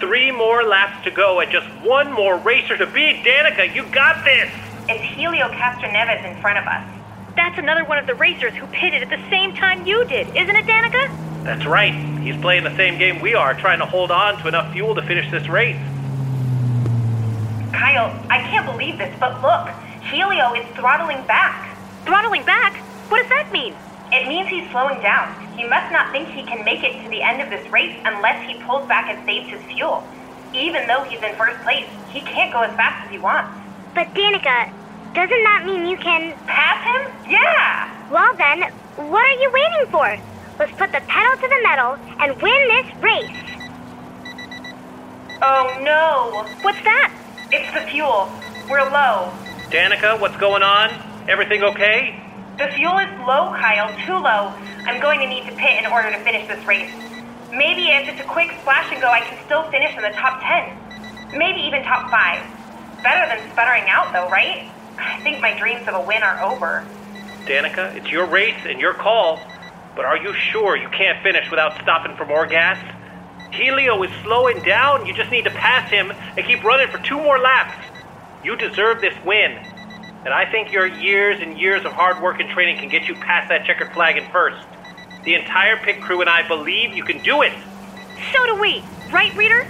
Three 0.00 0.32
more 0.32 0.64
laps 0.64 1.04
to 1.04 1.10
go 1.10 1.40
and 1.40 1.52
just 1.52 1.66
one 1.84 2.10
more 2.10 2.38
racer 2.38 2.78
to 2.78 2.86
beat. 2.86 3.22
Danica, 3.22 3.74
you 3.74 3.84
got 3.92 4.24
this. 4.24 4.50
It's 4.88 5.04
Helio 5.14 5.48
Castroneves 5.48 6.24
in 6.24 6.40
front 6.40 6.58
of 6.58 6.64
us. 6.64 6.88
That's 7.36 7.58
another 7.58 7.84
one 7.84 7.98
of 7.98 8.06
the 8.06 8.14
racers 8.14 8.54
who 8.54 8.66
pitted 8.68 9.02
at 9.02 9.10
the 9.10 9.22
same 9.28 9.54
time 9.54 9.86
you 9.86 10.06
did, 10.06 10.28
isn't 10.28 10.56
it, 10.56 10.64
Danica? 10.64 11.44
That's 11.44 11.66
right. 11.66 11.92
He's 12.22 12.36
playing 12.38 12.64
the 12.64 12.74
same 12.76 12.98
game 12.98 13.20
we 13.20 13.34
are, 13.34 13.52
trying 13.52 13.80
to 13.80 13.86
hold 13.86 14.10
on 14.10 14.38
to 14.40 14.48
enough 14.48 14.72
fuel 14.72 14.94
to 14.94 15.02
finish 15.02 15.30
this 15.30 15.46
race. 15.48 15.76
Kyle, 17.72 18.18
I 18.30 18.38
can't 18.48 18.64
believe 18.64 18.96
this, 18.96 19.14
but 19.20 19.42
look, 19.42 19.68
Helio 20.10 20.54
is 20.54 20.64
throttling 20.76 21.26
back. 21.26 21.76
Throttling 22.06 22.44
back? 22.46 22.74
What 23.10 23.20
does 23.20 23.28
that 23.28 23.52
mean? 23.52 23.74
It 24.14 24.28
means 24.28 24.48
he's 24.48 24.70
slowing 24.70 25.02
down. 25.02 25.34
He 25.58 25.64
must 25.64 25.90
not 25.90 26.12
think 26.12 26.28
he 26.28 26.44
can 26.44 26.64
make 26.64 26.84
it 26.84 27.02
to 27.02 27.08
the 27.10 27.20
end 27.20 27.42
of 27.42 27.50
this 27.50 27.68
race 27.72 27.98
unless 28.04 28.46
he 28.48 28.62
pulls 28.62 28.86
back 28.86 29.10
and 29.10 29.26
saves 29.26 29.50
his 29.50 29.60
fuel. 29.62 30.06
Even 30.54 30.86
though 30.86 31.02
he's 31.02 31.20
in 31.20 31.34
first 31.34 31.60
place, 31.64 31.84
he 32.10 32.20
can't 32.20 32.52
go 32.52 32.60
as 32.62 32.70
fast 32.76 33.06
as 33.06 33.10
he 33.10 33.18
wants. 33.18 33.50
But 33.92 34.14
Danica, 34.14 34.70
doesn't 35.14 35.42
that 35.42 35.64
mean 35.66 35.86
you 35.86 35.96
can. 35.96 36.32
Pass 36.46 36.78
him? 36.86 37.28
Yeah! 37.28 37.90
Well 38.08 38.32
then, 38.36 38.70
what 39.10 39.26
are 39.26 39.40
you 39.42 39.50
waiting 39.50 39.90
for? 39.90 40.16
Let's 40.60 40.78
put 40.78 40.92
the 40.92 41.02
pedal 41.08 41.34
to 41.34 41.48
the 41.48 41.60
metal 41.64 41.98
and 42.22 42.40
win 42.40 42.68
this 42.68 42.94
race. 43.02 43.44
Oh 45.42 45.76
no! 45.82 46.46
What's 46.62 46.80
that? 46.84 47.12
It's 47.50 47.74
the 47.74 47.80
fuel. 47.90 48.30
We're 48.70 48.88
low. 48.88 49.32
Danica, 49.70 50.20
what's 50.20 50.36
going 50.36 50.62
on? 50.62 50.90
Everything 51.28 51.64
okay? 51.64 52.23
The 52.56 52.68
fuel 52.68 52.98
is 52.98 53.10
low, 53.26 53.50
Kyle, 53.58 53.90
too 54.06 54.14
low. 54.14 54.54
I'm 54.86 55.00
going 55.00 55.18
to 55.18 55.26
need 55.26 55.44
to 55.46 55.56
pit 55.56 55.82
in 55.82 55.90
order 55.90 56.12
to 56.12 56.18
finish 56.22 56.46
this 56.46 56.64
race. 56.66 56.90
Maybe 57.50 57.90
if 57.90 58.08
it's 58.08 58.20
a 58.20 58.24
quick 58.24 58.52
splash 58.60 58.92
and 58.92 59.02
go, 59.02 59.08
I 59.08 59.20
can 59.20 59.44
still 59.44 59.68
finish 59.70 59.96
in 59.96 60.02
the 60.02 60.10
top 60.10 60.40
10. 60.40 61.36
Maybe 61.36 61.62
even 61.62 61.82
top 61.82 62.10
5. 62.10 63.02
Better 63.02 63.26
than 63.26 63.50
sputtering 63.50 63.84
out, 63.88 64.12
though, 64.12 64.30
right? 64.30 64.70
I 64.98 65.20
think 65.22 65.40
my 65.40 65.58
dreams 65.58 65.88
of 65.88 65.94
a 65.94 66.00
win 66.00 66.22
are 66.22 66.40
over. 66.44 66.86
Danica, 67.44 67.96
it's 67.96 68.08
your 68.10 68.26
race 68.26 68.60
and 68.64 68.80
your 68.80 68.94
call. 68.94 69.40
But 69.96 70.04
are 70.04 70.16
you 70.16 70.32
sure 70.32 70.76
you 70.76 70.88
can't 70.90 71.20
finish 71.24 71.50
without 71.50 71.74
stopping 71.82 72.16
for 72.16 72.24
more 72.24 72.46
gas? 72.46 72.78
Helio 73.50 74.00
is 74.04 74.10
slowing 74.22 74.62
down. 74.62 75.06
You 75.06 75.12
just 75.12 75.32
need 75.32 75.44
to 75.44 75.50
pass 75.50 75.90
him 75.90 76.12
and 76.36 76.46
keep 76.46 76.62
running 76.62 76.88
for 76.88 76.98
two 76.98 77.18
more 77.18 77.38
laps. 77.38 77.74
You 78.44 78.56
deserve 78.56 79.00
this 79.00 79.14
win. 79.24 79.58
And 80.24 80.32
I 80.32 80.50
think 80.50 80.72
your 80.72 80.86
years 80.86 81.40
and 81.40 81.58
years 81.58 81.84
of 81.84 81.92
hard 81.92 82.22
work 82.22 82.40
and 82.40 82.48
training 82.48 82.78
can 82.78 82.88
get 82.88 83.06
you 83.06 83.14
past 83.14 83.50
that 83.50 83.66
checkered 83.66 83.92
flag 83.92 84.16
in 84.16 84.24
first. 84.30 84.56
The 85.24 85.34
entire 85.34 85.76
pit 85.76 86.00
crew 86.00 86.22
and 86.22 86.30
I 86.30 86.46
believe 86.48 86.96
you 86.96 87.04
can 87.04 87.22
do 87.22 87.42
it. 87.42 87.52
So 88.32 88.46
do 88.46 88.58
we. 88.58 88.82
Right, 89.12 89.34
Reader? 89.36 89.66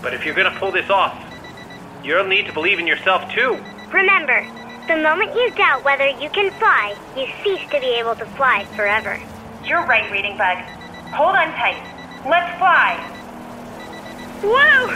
But 0.00 0.14
if 0.14 0.24
you're 0.24 0.34
gonna 0.34 0.56
pull 0.58 0.70
this 0.70 0.90
off, 0.90 1.16
you'll 2.04 2.26
need 2.26 2.46
to 2.46 2.52
believe 2.52 2.78
in 2.78 2.86
yourself 2.86 3.28
too. 3.32 3.58
Remember, 3.92 4.46
the 4.86 4.96
moment 4.96 5.34
you 5.34 5.50
doubt 5.50 5.84
whether 5.84 6.08
you 6.08 6.30
can 6.30 6.50
fly, 6.52 6.94
you 7.16 7.26
cease 7.42 7.68
to 7.70 7.80
be 7.80 7.98
able 7.98 8.14
to 8.14 8.26
fly 8.26 8.64
forever. 8.76 9.20
You're 9.64 9.84
right, 9.86 10.10
Reading 10.12 10.36
Bug. 10.36 10.58
Hold 11.14 11.34
on 11.34 11.48
tight. 11.52 11.82
Let's 12.28 12.56
fly. 12.58 12.96
Whoa! 14.42 14.86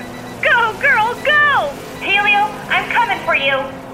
Go, 0.43 0.81
girl, 0.81 1.15
go! 1.25 1.73
Helio, 2.01 2.47
I'm 2.71 2.89
coming 2.91 3.19
for 3.27 3.35
you. 3.35 3.86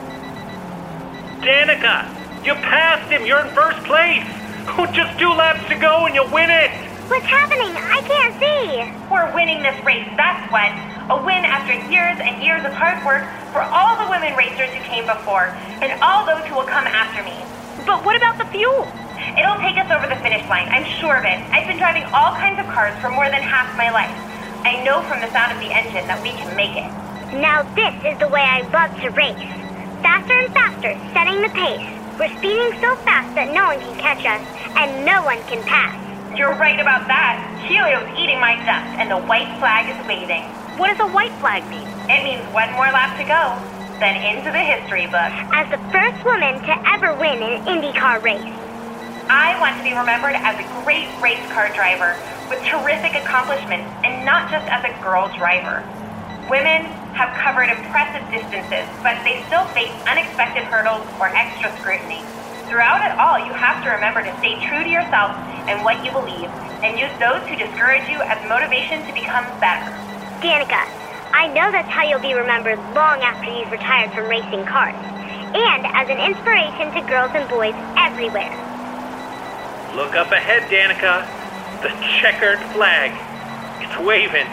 Danica, 1.42 2.06
you 2.46 2.54
passed 2.62 3.10
him. 3.10 3.26
You're 3.26 3.42
in 3.42 3.50
first 3.50 3.82
place. 3.82 4.22
Just 4.94 5.18
two 5.18 5.26
laps 5.34 5.66
to 5.68 5.74
go 5.74 6.06
and 6.06 6.14
you'll 6.14 6.30
win 6.30 6.50
it. 6.50 6.70
What's 7.10 7.26
happening? 7.26 7.74
I 7.74 7.98
can't 8.06 8.34
see. 8.38 8.78
We're 9.10 9.26
winning 9.34 9.58
this 9.58 9.74
race, 9.82 10.06
that's 10.14 10.46
what. 10.54 10.70
A 11.10 11.18
win 11.18 11.42
after 11.42 11.74
years 11.90 12.14
and 12.22 12.38
years 12.38 12.62
of 12.62 12.70
hard 12.70 13.02
work 13.02 13.26
for 13.50 13.58
all 13.58 13.98
the 13.98 14.06
women 14.06 14.38
racers 14.38 14.70
who 14.70 14.80
came 14.86 15.02
before, 15.04 15.50
and 15.82 15.90
all 15.98 16.22
those 16.22 16.46
who 16.46 16.54
will 16.54 16.70
come 16.70 16.86
after 16.86 17.26
me. 17.26 17.34
But 17.84 18.06
what 18.06 18.14
about 18.14 18.38
the 18.38 18.46
fuel? 18.54 18.86
It'll 19.34 19.58
take 19.58 19.76
us 19.82 19.90
over 19.90 20.06
the 20.06 20.16
finish 20.22 20.46
line, 20.46 20.70
I'm 20.70 20.86
sure 21.02 21.18
of 21.18 21.26
it. 21.26 21.42
I've 21.50 21.66
been 21.66 21.76
driving 21.76 22.06
all 22.14 22.38
kinds 22.38 22.62
of 22.62 22.70
cars 22.70 22.94
for 23.02 23.10
more 23.10 23.26
than 23.26 23.42
half 23.42 23.66
my 23.76 23.90
life. 23.90 24.14
I 24.62 24.78
know 24.86 25.02
from 25.10 25.18
the 25.18 25.28
sound 25.34 25.52
of 25.52 25.58
the 25.58 25.74
engine 25.74 26.06
that 26.06 26.22
we 26.22 26.30
can 26.38 26.54
make 26.54 26.78
it. 26.78 26.88
Now 27.34 27.66
this 27.74 27.98
is 28.06 28.16
the 28.22 28.30
way 28.30 28.46
I 28.46 28.62
love 28.70 28.94
to 29.02 29.10
race. 29.10 29.61
Faster 30.02 30.34
and 30.34 30.52
faster, 30.52 30.98
setting 31.14 31.40
the 31.40 31.48
pace. 31.54 31.86
We're 32.18 32.34
speeding 32.36 32.74
so 32.82 32.98
fast 33.06 33.30
that 33.38 33.54
no 33.54 33.70
one 33.70 33.78
can 33.78 33.94
catch 34.02 34.26
us, 34.26 34.42
and 34.74 35.06
no 35.06 35.22
one 35.22 35.38
can 35.46 35.62
pass. 35.62 35.94
You're 36.36 36.58
right 36.58 36.82
about 36.82 37.06
that. 37.06 37.38
Helio's 37.70 38.10
eating 38.18 38.42
my 38.42 38.58
dust, 38.66 38.98
and 38.98 39.06
the 39.06 39.22
white 39.30 39.46
flag 39.62 39.86
is 39.86 39.98
waving. 40.10 40.42
What 40.74 40.90
does 40.90 40.98
a 40.98 41.10
white 41.14 41.30
flag 41.38 41.62
mean? 41.70 41.86
It 42.10 42.26
means 42.26 42.42
one 42.50 42.74
more 42.74 42.90
lap 42.90 43.14
to 43.14 43.22
go, 43.22 43.54
then 44.02 44.18
into 44.26 44.50
the 44.50 44.58
history 44.58 45.06
book. 45.06 45.30
As 45.54 45.70
the 45.70 45.78
first 45.94 46.18
woman 46.26 46.58
to 46.66 46.74
ever 46.90 47.14
win 47.14 47.38
an 47.38 47.62
IndyCar 47.62 48.18
race. 48.26 48.42
I 49.30 49.54
want 49.62 49.78
to 49.78 49.86
be 49.86 49.94
remembered 49.94 50.34
as 50.34 50.58
a 50.58 50.66
great 50.82 51.06
race 51.22 51.46
car 51.54 51.70
driver 51.78 52.18
with 52.50 52.58
terrific 52.66 53.14
accomplishments 53.14 53.86
and 54.02 54.26
not 54.26 54.50
just 54.50 54.66
as 54.66 54.82
a 54.82 54.92
girl 54.98 55.30
driver. 55.38 55.86
Women 56.52 56.84
have 57.16 57.32
covered 57.40 57.72
impressive 57.72 58.28
distances, 58.28 58.84
but 59.00 59.16
they 59.24 59.40
still 59.48 59.64
face 59.72 59.96
unexpected 60.04 60.68
hurdles 60.68 61.00
or 61.16 61.32
extra 61.32 61.72
scrutiny. 61.80 62.20
Throughout 62.68 63.00
it 63.08 63.16
all, 63.16 63.40
you 63.40 63.56
have 63.56 63.80
to 63.80 63.88
remember 63.88 64.20
to 64.20 64.36
stay 64.36 64.60
true 64.68 64.84
to 64.84 64.92
yourself 64.92 65.32
and 65.72 65.80
what 65.80 65.96
you 66.04 66.12
believe, 66.12 66.52
and 66.84 67.00
use 67.00 67.08
those 67.24 67.40
who 67.48 67.56
discourage 67.56 68.04
you 68.12 68.20
as 68.28 68.36
motivation 68.52 69.00
to 69.08 69.16
become 69.16 69.48
better. 69.64 69.88
Danica, 70.44 70.84
I 71.32 71.48
know 71.56 71.72
that's 71.72 71.88
how 71.88 72.04
you'll 72.04 72.20
be 72.20 72.36
remembered 72.36 72.84
long 72.92 73.24
after 73.24 73.48
you've 73.48 73.72
retired 73.72 74.12
from 74.12 74.28
racing 74.28 74.68
cars, 74.68 75.00
and 75.56 75.88
as 75.96 76.04
an 76.12 76.20
inspiration 76.20 76.92
to 76.92 77.00
girls 77.08 77.32
and 77.32 77.48
boys 77.48 77.76
everywhere. 77.96 78.52
Look 79.96 80.12
up 80.20 80.28
ahead, 80.28 80.68
Danica. 80.68 81.24
The 81.80 81.96
checkered 82.20 82.60
flag. 82.76 83.16
It's 83.80 83.96
waving. 84.04 84.52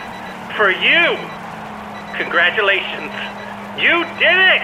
For 0.56 0.72
you! 0.72 1.39
Congratulations. 2.20 3.16
You 3.80 4.04
did 4.20 4.40
it! 4.52 4.64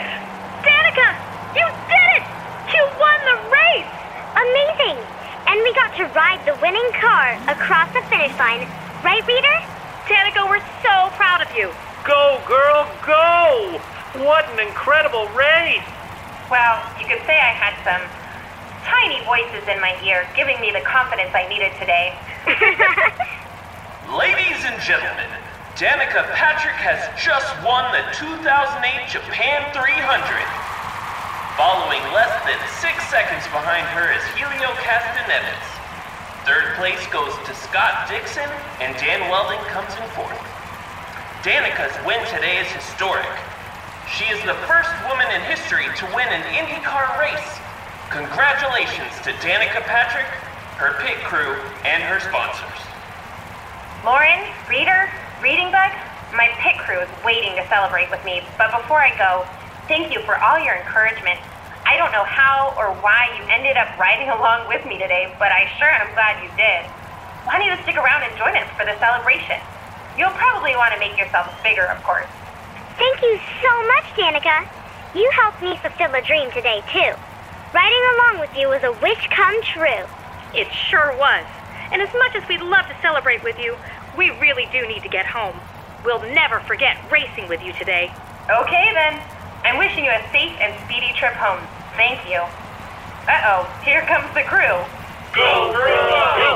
Danica! 0.59 1.09
You 1.55 1.63
did 1.87 2.07
it! 2.19 2.23
You 2.67 2.83
won 2.99 3.15
the 3.23 3.39
race! 3.47 3.95
Amazing! 4.35 4.99
And 5.47 5.63
we 5.63 5.71
got 5.71 5.95
to 5.95 6.03
ride 6.11 6.43
the 6.43 6.59
winning 6.59 6.91
car 6.99 7.39
across 7.47 7.87
the 7.95 8.03
finish 8.11 8.35
line, 8.35 8.67
right, 9.07 9.23
Reader? 9.23 9.57
Danica, 10.03 10.43
we're 10.51 10.59
so 10.83 11.15
proud 11.15 11.47
of 11.47 11.47
you. 11.55 11.71
Go, 12.03 12.43
girl, 12.43 12.91
go! 13.07 13.79
What 14.19 14.51
an 14.51 14.59
incredible 14.59 15.31
race! 15.31 15.87
Well, 16.51 16.83
you 16.99 17.07
could 17.07 17.23
say 17.23 17.39
I 17.39 17.55
had 17.55 17.79
some 17.87 18.03
tiny 18.83 19.23
voices 19.23 19.63
in 19.71 19.79
my 19.79 19.95
ear 20.03 20.27
giving 20.35 20.59
me 20.59 20.71
the 20.75 20.83
confidence 20.83 21.31
I 21.33 21.47
needed 21.47 21.71
today. 21.79 22.19
Ladies 24.11 24.59
and 24.67 24.75
gentlemen, 24.83 25.31
Danica 25.75 26.23
Patrick 26.31 26.79
has 26.79 27.03
just 27.19 27.51
won 27.59 27.83
the 27.91 27.99
2008 28.15 28.79
Japan 29.11 29.59
300. 29.75 29.83
Following 31.59 31.99
less 32.15 32.31
than 32.47 32.55
six 32.79 32.95
seconds 33.11 33.43
behind 33.51 33.83
her 33.91 34.07
is 34.07 34.23
Helio 34.39 34.71
Castroneves. 34.79 35.67
Third 36.47 36.79
place 36.79 37.03
goes 37.11 37.35
to 37.43 37.51
Scott 37.51 38.07
Dixon, 38.07 38.47
and 38.79 38.95
Dan 39.03 39.27
Wheldon 39.27 39.59
comes 39.67 39.91
in 39.99 40.07
fourth. 40.15 40.39
Danica's 41.43 41.91
win 42.07 42.23
today 42.31 42.55
is 42.63 42.71
historic. 42.71 43.27
She 44.07 44.31
is 44.31 44.39
the 44.47 44.55
first 44.71 44.95
woman 45.11 45.27
in 45.35 45.43
history 45.43 45.91
to 45.91 46.05
win 46.15 46.31
an 46.31 46.47
IndyCar 46.55 47.19
race. 47.19 47.51
Congratulations 48.15 49.11
to 49.27 49.35
Danica 49.43 49.83
Patrick, 49.83 50.31
her 50.79 50.95
pit 51.03 51.19
crew, 51.27 51.59
and 51.83 51.99
her 51.99 52.23
sponsors. 52.23 52.79
Lauren, 54.07 54.39
Reader, 54.71 55.11
Reading 55.43 55.67
Bug, 55.67 55.91
my 56.31 56.47
pit 56.63 56.79
crew 56.79 57.03
is 57.03 57.11
waiting 57.27 57.59
to 57.59 57.63
celebrate 57.67 58.07
with 58.09 58.23
me, 58.23 58.39
but 58.57 58.71
before 58.71 59.03
I 59.03 59.11
go, 59.19 59.43
thank 59.91 60.13
you 60.15 60.23
for 60.23 60.39
all 60.39 60.55
your 60.63 60.79
encouragement. 60.79 61.39
I 61.83 61.99
don't 61.99 62.15
know 62.15 62.23
how 62.23 62.71
or 62.79 62.95
why 63.03 63.27
you 63.35 63.43
ended 63.51 63.75
up 63.75 63.91
riding 63.99 64.29
along 64.37 64.71
with 64.71 64.87
me 64.87 64.95
today, 64.95 65.35
but 65.35 65.51
I 65.51 65.67
sure 65.75 65.91
am 65.91 66.07
glad 66.15 66.39
you 66.39 66.47
did. 66.55 66.87
Why 67.43 67.59
don't 67.59 67.67
you 67.67 67.75
stick 67.83 67.99
around 67.99 68.23
and 68.23 68.31
join 68.39 68.55
us 68.55 68.71
for 68.79 68.87
the 68.87 68.95
celebration? 68.97 69.59
You'll 70.15 70.33
probably 70.39 70.71
want 70.79 70.95
to 70.95 70.99
make 71.03 71.19
yourself 71.19 71.51
bigger, 71.67 71.83
of 71.91 71.99
course. 72.07 72.31
Thank 72.95 73.19
you 73.19 73.35
so 73.59 73.71
much, 73.99 74.07
Danica. 74.15 74.63
You 75.13 75.27
helped 75.43 75.61
me 75.61 75.75
fulfill 75.83 76.15
a 76.15 76.23
dream 76.23 76.47
today, 76.55 76.79
too. 76.87 77.11
Riding 77.75 78.05
along 78.15 78.39
with 78.39 78.55
you 78.55 78.71
was 78.71 78.81
a 78.87 78.95
wish 79.03 79.19
come 79.35 79.59
true. 79.67 80.07
It 80.55 80.71
sure 80.71 81.11
was. 81.19 81.43
And 81.91 82.01
as 82.01 82.09
much 82.15 82.39
as 82.39 82.47
we'd 82.47 82.63
love 82.63 82.87
to 82.87 82.95
celebrate 83.03 83.43
with 83.43 83.59
you, 83.59 83.75
we 84.17 84.29
really 84.41 84.67
do 84.71 84.87
need 84.87 85.03
to 85.03 85.09
get 85.09 85.25
home. 85.25 85.55
We'll 86.03 86.21
never 86.33 86.59
forget 86.61 86.97
racing 87.11 87.47
with 87.47 87.63
you 87.63 87.73
today. 87.73 88.11
Okay 88.49 88.91
then. 88.93 89.21
I'm 89.63 89.77
wishing 89.77 90.05
you 90.05 90.11
a 90.11 90.21
safe 90.31 90.53
and 90.61 90.73
speedy 90.85 91.11
trip 91.17 91.33
home. 91.33 91.59
Thank 91.97 92.21
you. 92.29 92.37
Uh-oh, 93.25 93.65
here 93.83 94.01
comes 94.05 94.29
the 94.37 94.43
crew. 94.43 94.77
Go, 95.33 95.73
girl, 95.73 95.89
go! 96.05 96.37
Go, 96.37 96.54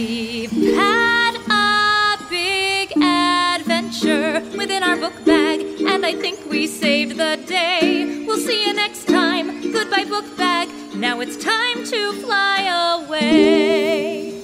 We've 0.00 0.50
had 0.74 1.36
a 1.50 2.16
big 2.30 2.90
adventure 2.96 4.40
within 4.56 4.82
our 4.82 4.96
book 4.96 5.26
bag, 5.26 5.60
and 5.60 6.06
I 6.06 6.14
think 6.14 6.50
we 6.50 6.66
saved 6.68 7.18
the 7.18 7.38
day. 7.46 8.24
We'll 8.26 8.38
see 8.38 8.66
you 8.66 8.72
next 8.72 9.06
time. 9.06 9.60
Goodbye, 9.60 10.06
book 10.06 10.24
bag. 10.38 10.70
Now 10.94 11.20
it's 11.20 11.36
time 11.36 11.84
to 11.84 12.12
fly 12.14 13.02
away. 13.02 14.42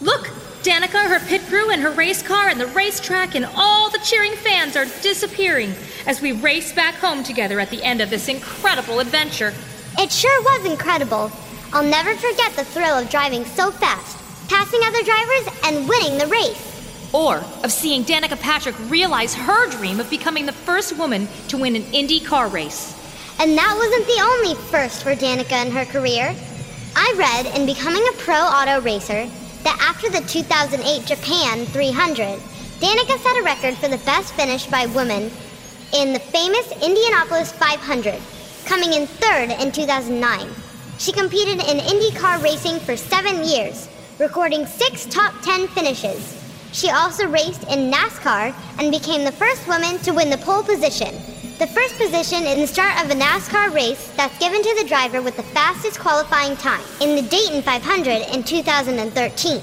Look! 0.00 0.26
Danica, 0.64 1.06
her 1.06 1.24
pit 1.24 1.42
crew, 1.42 1.70
and 1.70 1.80
her 1.80 1.92
race 1.92 2.24
car, 2.24 2.48
and 2.48 2.60
the 2.60 2.66
racetrack, 2.66 3.36
and 3.36 3.46
all 3.54 3.88
the 3.88 4.00
cheering 4.00 4.32
fans 4.32 4.74
are 4.74 4.86
disappearing 5.00 5.72
as 6.08 6.20
we 6.20 6.32
race 6.32 6.72
back 6.72 6.96
home 6.96 7.22
together 7.22 7.60
at 7.60 7.70
the 7.70 7.84
end 7.84 8.00
of 8.00 8.10
this 8.10 8.26
incredible 8.26 8.98
adventure. 8.98 9.54
It 9.96 10.10
sure 10.10 10.42
was 10.42 10.66
incredible. 10.66 11.30
I'll 11.74 11.82
never 11.82 12.14
forget 12.14 12.52
the 12.52 12.62
thrill 12.62 12.98
of 12.98 13.10
driving 13.10 13.44
so 13.44 13.72
fast, 13.72 14.16
passing 14.48 14.78
other 14.84 15.02
drivers, 15.02 15.60
and 15.64 15.88
winning 15.88 16.18
the 16.18 16.28
race. 16.28 17.10
Or 17.12 17.38
of 17.64 17.72
seeing 17.72 18.04
Danica 18.04 18.40
Patrick 18.40 18.76
realize 18.88 19.34
her 19.34 19.68
dream 19.70 19.98
of 19.98 20.08
becoming 20.08 20.46
the 20.46 20.52
first 20.52 20.96
woman 20.96 21.26
to 21.48 21.58
win 21.58 21.74
an 21.74 21.82
Indy 21.92 22.20
car 22.20 22.46
race. 22.46 22.94
And 23.40 23.58
that 23.58 23.74
wasn't 23.76 24.06
the 24.06 24.22
only 24.22 24.54
first 24.70 25.02
for 25.02 25.16
Danica 25.16 25.66
in 25.66 25.72
her 25.72 25.84
career. 25.84 26.32
I 26.94 27.12
read 27.16 27.58
in 27.58 27.66
Becoming 27.66 28.06
a 28.08 28.16
Pro 28.18 28.36
Auto 28.36 28.80
Racer 28.80 29.28
that 29.64 29.78
after 29.82 30.08
the 30.08 30.24
2008 30.28 31.04
Japan 31.04 31.66
300, 31.66 32.38
Danica 32.78 33.18
set 33.18 33.36
a 33.36 33.42
record 33.42 33.74
for 33.74 33.88
the 33.88 33.98
best 34.04 34.32
finish 34.34 34.66
by 34.66 34.86
women 34.86 35.28
in 35.92 36.12
the 36.12 36.20
famous 36.20 36.70
Indianapolis 36.80 37.50
500, 37.50 38.22
coming 38.64 38.92
in 38.92 39.08
third 39.08 39.50
in 39.50 39.72
2009. 39.72 40.63
She 40.98 41.12
competed 41.12 41.58
in 41.58 41.78
IndyCar 41.78 42.42
racing 42.42 42.78
for 42.78 42.96
seven 42.96 43.44
years, 43.44 43.88
recording 44.18 44.64
six 44.64 45.06
top 45.06 45.34
10 45.42 45.66
finishes. 45.68 46.40
She 46.72 46.90
also 46.90 47.28
raced 47.28 47.64
in 47.64 47.90
NASCAR 47.90 48.54
and 48.78 48.90
became 48.92 49.24
the 49.24 49.32
first 49.32 49.66
woman 49.66 49.98
to 50.00 50.12
win 50.12 50.30
the 50.30 50.38
pole 50.38 50.62
position, 50.62 51.14
the 51.58 51.66
first 51.66 51.98
position 51.98 52.44
in 52.44 52.60
the 52.60 52.66
start 52.66 53.04
of 53.04 53.10
a 53.10 53.14
NASCAR 53.14 53.74
race 53.74 54.12
that's 54.16 54.38
given 54.38 54.62
to 54.62 54.76
the 54.80 54.88
driver 54.88 55.20
with 55.20 55.36
the 55.36 55.42
fastest 55.42 55.98
qualifying 55.98 56.56
time 56.56 56.82
in 57.00 57.16
the 57.16 57.22
Daytona 57.22 57.62
500 57.62 58.32
in 58.32 58.44
2013. 58.44 59.60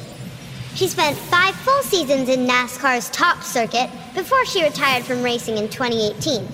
She 0.75 0.87
spent 0.87 1.17
five 1.17 1.55
full 1.55 1.81
seasons 1.83 2.27
in 2.27 2.45
NASCAR's 2.45 3.09
top 3.09 3.41
circuit 3.41 3.89
before 4.13 4.45
she 4.45 4.63
retired 4.63 5.03
from 5.03 5.23
racing 5.23 5.57
in 5.57 5.69
2018. 5.69 6.47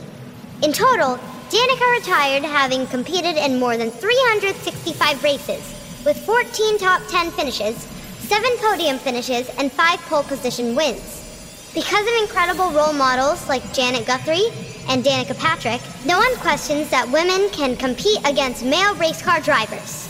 In 0.64 0.74
total, 0.74 1.20
Danica 1.50 1.94
retired 1.94 2.44
having 2.44 2.86
competed 2.88 3.38
in 3.38 3.58
more 3.58 3.78
than 3.78 3.90
365 3.90 5.24
races, 5.24 6.04
with 6.06 6.18
14 6.26 6.78
top 6.78 7.02
10 7.08 7.32
finishes, 7.32 7.78
7 8.20 8.50
podium 8.58 8.98
finishes, 8.98 9.48
and 9.58 9.72
5 9.72 10.00
pole 10.02 10.24
position 10.24 10.76
wins. 10.76 11.72
Because 11.74 12.06
of 12.06 12.22
incredible 12.22 12.72
role 12.72 12.92
models 12.92 13.48
like 13.48 13.72
Janet 13.72 14.06
Guthrie 14.06 14.50
and 14.90 15.06
Danica 15.06 15.38
Patrick, 15.40 15.80
no 16.06 16.18
one 16.18 16.36
questions 16.38 16.90
that 16.90 17.10
women 17.10 17.50
can 17.52 17.78
compete 17.78 18.20
against 18.28 18.66
male 18.66 18.96
race 18.96 19.22
car 19.22 19.40
drivers. 19.40 20.08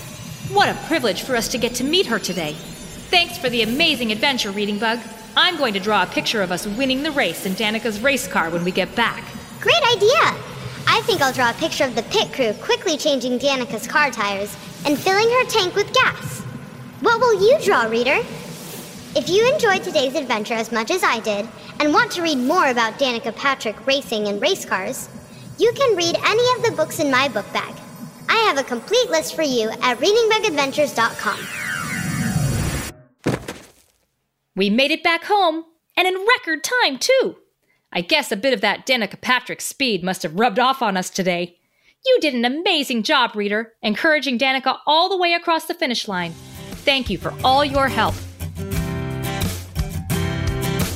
What 0.52 0.69
a 0.69 0.88
privilege 0.88 1.21
for 1.21 1.36
us 1.36 1.47
to 1.50 1.60
get 1.60 1.76
to 1.76 1.84
meet 1.84 2.08
her 2.08 2.17
today. 2.17 2.54
Thanks 3.12 3.38
for 3.38 3.50
the 3.50 3.62
amazing 3.62 4.12
adventure, 4.12 4.50
Reading 4.50 4.80
Bug. 4.80 5.00
I'm 5.36 5.58
going 5.58 5.73
to 5.76 5.80
draw 5.80 6.02
a 6.02 6.08
picture 6.08 6.41
of 6.41 6.52
us 6.52 6.65
winning 6.65 7.04
the 7.04 7.12
race 7.12 7.45
in 7.45 7.54
Danica's 7.54 8.02
race 8.02 8.28
car 8.28 8.50
when 8.50 8.63
we 8.63 8.71
get 8.71 8.95
back. 8.95 9.23
Great 9.62 9.84
idea! 9.93 10.57
I 10.88 11.02
think 11.02 11.21
I'll 11.21 11.34
draw 11.34 11.52
a 11.52 11.54
picture 11.56 11.84
of 11.84 11.95
the 11.95 12.04
pit 12.04 12.32
crew 12.34 12.54
quickly 12.63 12.97
changing 12.97 13.38
Danica's 13.39 13.86
car 13.86 14.10
tires 14.10 14.56
and 14.86 14.97
filling 14.97 15.30
her 15.30 15.45
tank 15.45 15.76
with 15.76 15.93
gas. 15.93 16.39
What 17.02 17.19
will 17.19 17.41
you 17.41 17.60
draw, 17.63 17.84
reader? 17.84 18.19
If 19.15 19.30
you 19.30 19.52
enjoyed 19.54 19.84
today's 19.84 20.15
adventure 20.15 20.54
as 20.54 20.71
much 20.71 20.89
as 20.89 21.04
I 21.04 21.19
did 21.19 21.47
and 21.80 21.93
want 21.93 22.12
to 22.13 22.21
read 22.21 22.38
more 22.38 22.69
about 22.69 22.97
Danica 22.97 23.36
Patrick 23.36 23.86
racing 23.86 24.28
and 24.28 24.41
race 24.41 24.63
cars, 24.63 25.10
you 25.58 25.71
can 25.73 25.95
read 25.95 26.15
any 26.26 26.43
of 26.56 26.63
the 26.63 26.73
books 26.76 27.00
in 27.00 27.12
my 27.12 27.28
book 27.28 27.52
bag. 27.52 27.76
I 28.30 28.38
have 28.47 28.58
a 28.58 28.63
complete 28.63 29.10
list 29.10 29.36
for 29.36 29.43
you 29.43 29.69
at 29.82 30.00
readingbugadventures.com. 30.00 31.47
We 34.56 34.69
made 34.69 34.91
it 34.91 35.04
back 35.04 35.26
home, 35.26 35.65
and 35.95 36.08
in 36.08 36.15
record 36.15 36.63
time, 36.63 36.97
too. 36.97 37.38
I 37.91 38.02
guess 38.02 38.32
a 38.32 38.36
bit 38.36 38.54
of 38.54 38.62
that 38.62 38.86
Danica 38.86 39.19
Patrick 39.19 39.62
speed 39.62 40.04
must 40.04 40.23
have 40.23 40.38
rubbed 40.38 40.60
off 40.60 40.82
on 40.82 40.97
us 40.97 41.10
today. 41.10 41.58
You 42.06 42.17
did 42.19 42.34
an 42.34 42.45
amazing 42.45 43.04
job, 43.04 43.36
reader, 43.36 43.73
encouraging 43.82 44.38
Danica 44.38 44.80
all 44.86 45.10
the 45.10 45.17
way 45.17 45.34
across 45.34 45.65
the 45.65 45.73
finish 45.73 46.08
line. 46.08 46.32
Thank 46.84 47.10
you 47.10 47.17
for 47.17 47.34
all 47.43 47.63
your 47.63 47.88
help. 47.88 48.13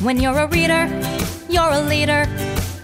When 0.02 0.20
you're 0.20 0.38
a 0.38 0.48
reader, 0.48 0.88
you're 1.50 1.72
a 1.72 1.82
leader. 1.82 2.26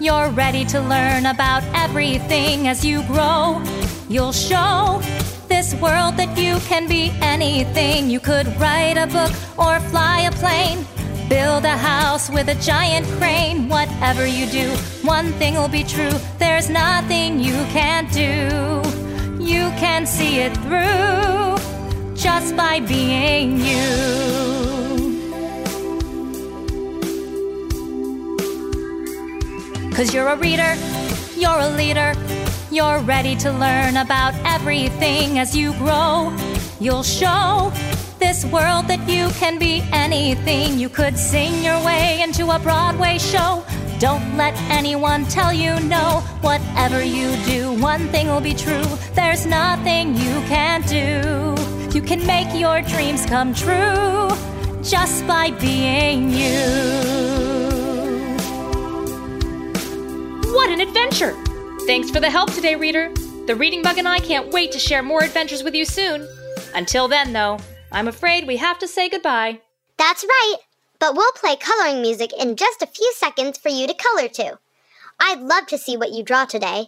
You're 0.00 0.30
ready 0.30 0.64
to 0.66 0.80
learn 0.80 1.26
about 1.26 1.64
everything 1.74 2.68
as 2.68 2.84
you 2.84 3.02
grow. 3.04 3.62
You'll 4.08 4.32
show 4.32 5.00
this 5.48 5.74
world 5.74 6.16
that 6.16 6.36
you 6.38 6.58
can 6.60 6.86
be 6.88 7.10
anything. 7.20 8.08
You 8.08 8.20
could 8.20 8.46
write 8.60 8.96
a 8.96 9.06
book 9.06 9.32
or 9.58 9.80
fly 9.88 10.20
a 10.22 10.32
plane. 10.32 10.86
Build 11.28 11.64
a 11.66 11.76
house 11.76 12.30
with 12.30 12.48
a 12.48 12.54
giant 12.54 13.06
crane. 13.18 13.68
Whatever 13.68 14.26
you 14.26 14.46
do, 14.46 14.70
one 15.02 15.30
thing 15.32 15.54
will 15.54 15.68
be 15.68 15.84
true. 15.84 16.12
There's 16.38 16.70
nothing 16.70 17.38
you 17.38 17.52
can't 17.76 18.10
do. 18.12 18.80
You 19.42 19.70
can 19.76 20.06
see 20.06 20.38
it 20.40 20.56
through 20.64 21.58
just 22.16 22.56
by 22.56 22.80
being 22.80 23.60
you. 23.60 24.28
Cause 29.94 30.14
you're 30.14 30.28
a 30.28 30.36
reader, 30.36 30.76
you're 31.36 31.60
a 31.60 31.68
leader. 31.70 32.14
You're 32.70 33.00
ready 33.00 33.34
to 33.36 33.50
learn 33.50 33.96
about 33.96 34.34
everything 34.44 35.38
as 35.38 35.56
you 35.56 35.72
grow. 35.74 36.34
You'll 36.80 37.02
show 37.02 37.72
this 38.18 38.44
world 38.46 38.88
that 38.88 39.08
you 39.08 39.28
can 39.30 39.58
be 39.58 39.82
anything. 39.92 40.78
You 40.78 40.88
could 40.88 41.16
sing 41.18 41.62
your 41.62 41.82
way 41.84 42.20
into 42.22 42.50
a 42.50 42.58
Broadway 42.58 43.18
show. 43.18 43.64
Don't 43.98 44.36
let 44.36 44.54
anyone 44.70 45.24
tell 45.26 45.52
you 45.52 45.78
no. 45.80 46.20
Whatever 46.40 47.02
you 47.02 47.36
do, 47.44 47.72
one 47.80 48.08
thing 48.08 48.26
will 48.28 48.40
be 48.40 48.54
true. 48.54 48.84
There's 49.14 49.46
nothing 49.46 50.14
you 50.14 50.34
can't 50.46 50.86
do. 50.86 51.54
You 51.96 52.02
can 52.02 52.24
make 52.26 52.54
your 52.58 52.82
dreams 52.82 53.26
come 53.26 53.54
true 53.54 54.28
just 54.82 55.26
by 55.26 55.50
being 55.52 56.30
you. 56.30 57.18
What 60.52 60.70
an 60.70 60.80
adventure! 60.80 61.34
Thanks 61.86 62.10
for 62.10 62.20
the 62.20 62.30
help 62.30 62.52
today, 62.52 62.76
reader. 62.76 63.12
The 63.46 63.56
Reading 63.56 63.82
Bug 63.82 63.98
and 63.98 64.06
I 64.06 64.18
can't 64.18 64.52
wait 64.52 64.72
to 64.72 64.78
share 64.78 65.02
more 65.02 65.22
adventures 65.22 65.62
with 65.62 65.74
you 65.74 65.84
soon. 65.84 66.28
Until 66.74 67.08
then, 67.08 67.32
though, 67.32 67.58
I'm 67.92 68.08
afraid 68.08 68.46
we 68.46 68.56
have 68.56 68.78
to 68.80 68.88
say 68.88 69.08
goodbye. 69.08 69.60
That's 69.96 70.24
right, 70.24 70.56
but 70.98 71.14
we'll 71.14 71.32
play 71.32 71.56
coloring 71.56 72.02
music 72.02 72.32
in 72.38 72.56
just 72.56 72.82
a 72.82 72.86
few 72.86 73.12
seconds 73.16 73.58
for 73.58 73.70
you 73.70 73.86
to 73.86 73.94
color 73.94 74.28
to. 74.28 74.58
I'd 75.20 75.40
love 75.40 75.66
to 75.68 75.78
see 75.78 75.96
what 75.96 76.12
you 76.12 76.22
draw 76.22 76.44
today. 76.44 76.86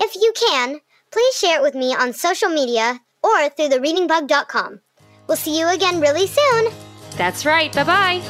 If 0.00 0.14
you 0.16 0.32
can, 0.48 0.80
please 1.10 1.36
share 1.36 1.58
it 1.58 1.62
with 1.62 1.74
me 1.74 1.94
on 1.94 2.12
social 2.12 2.48
media 2.48 3.00
or 3.22 3.48
through 3.50 3.68
thereadingbug.com. 3.68 4.80
We'll 5.28 5.36
see 5.36 5.58
you 5.58 5.68
again 5.68 6.00
really 6.00 6.26
soon. 6.26 6.72
That's 7.16 7.46
right, 7.46 7.72
bye 7.72 7.84
bye. 7.84 8.22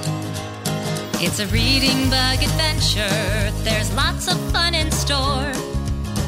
It's 1.25 1.39
a 1.39 1.47
reading 1.47 2.11
bug 2.11 2.43
adventure. 2.43 3.51
There's 3.63 3.95
lots 3.95 4.29
of 4.29 4.39
fun 4.53 4.75
in 4.75 4.91
store. 4.91 5.53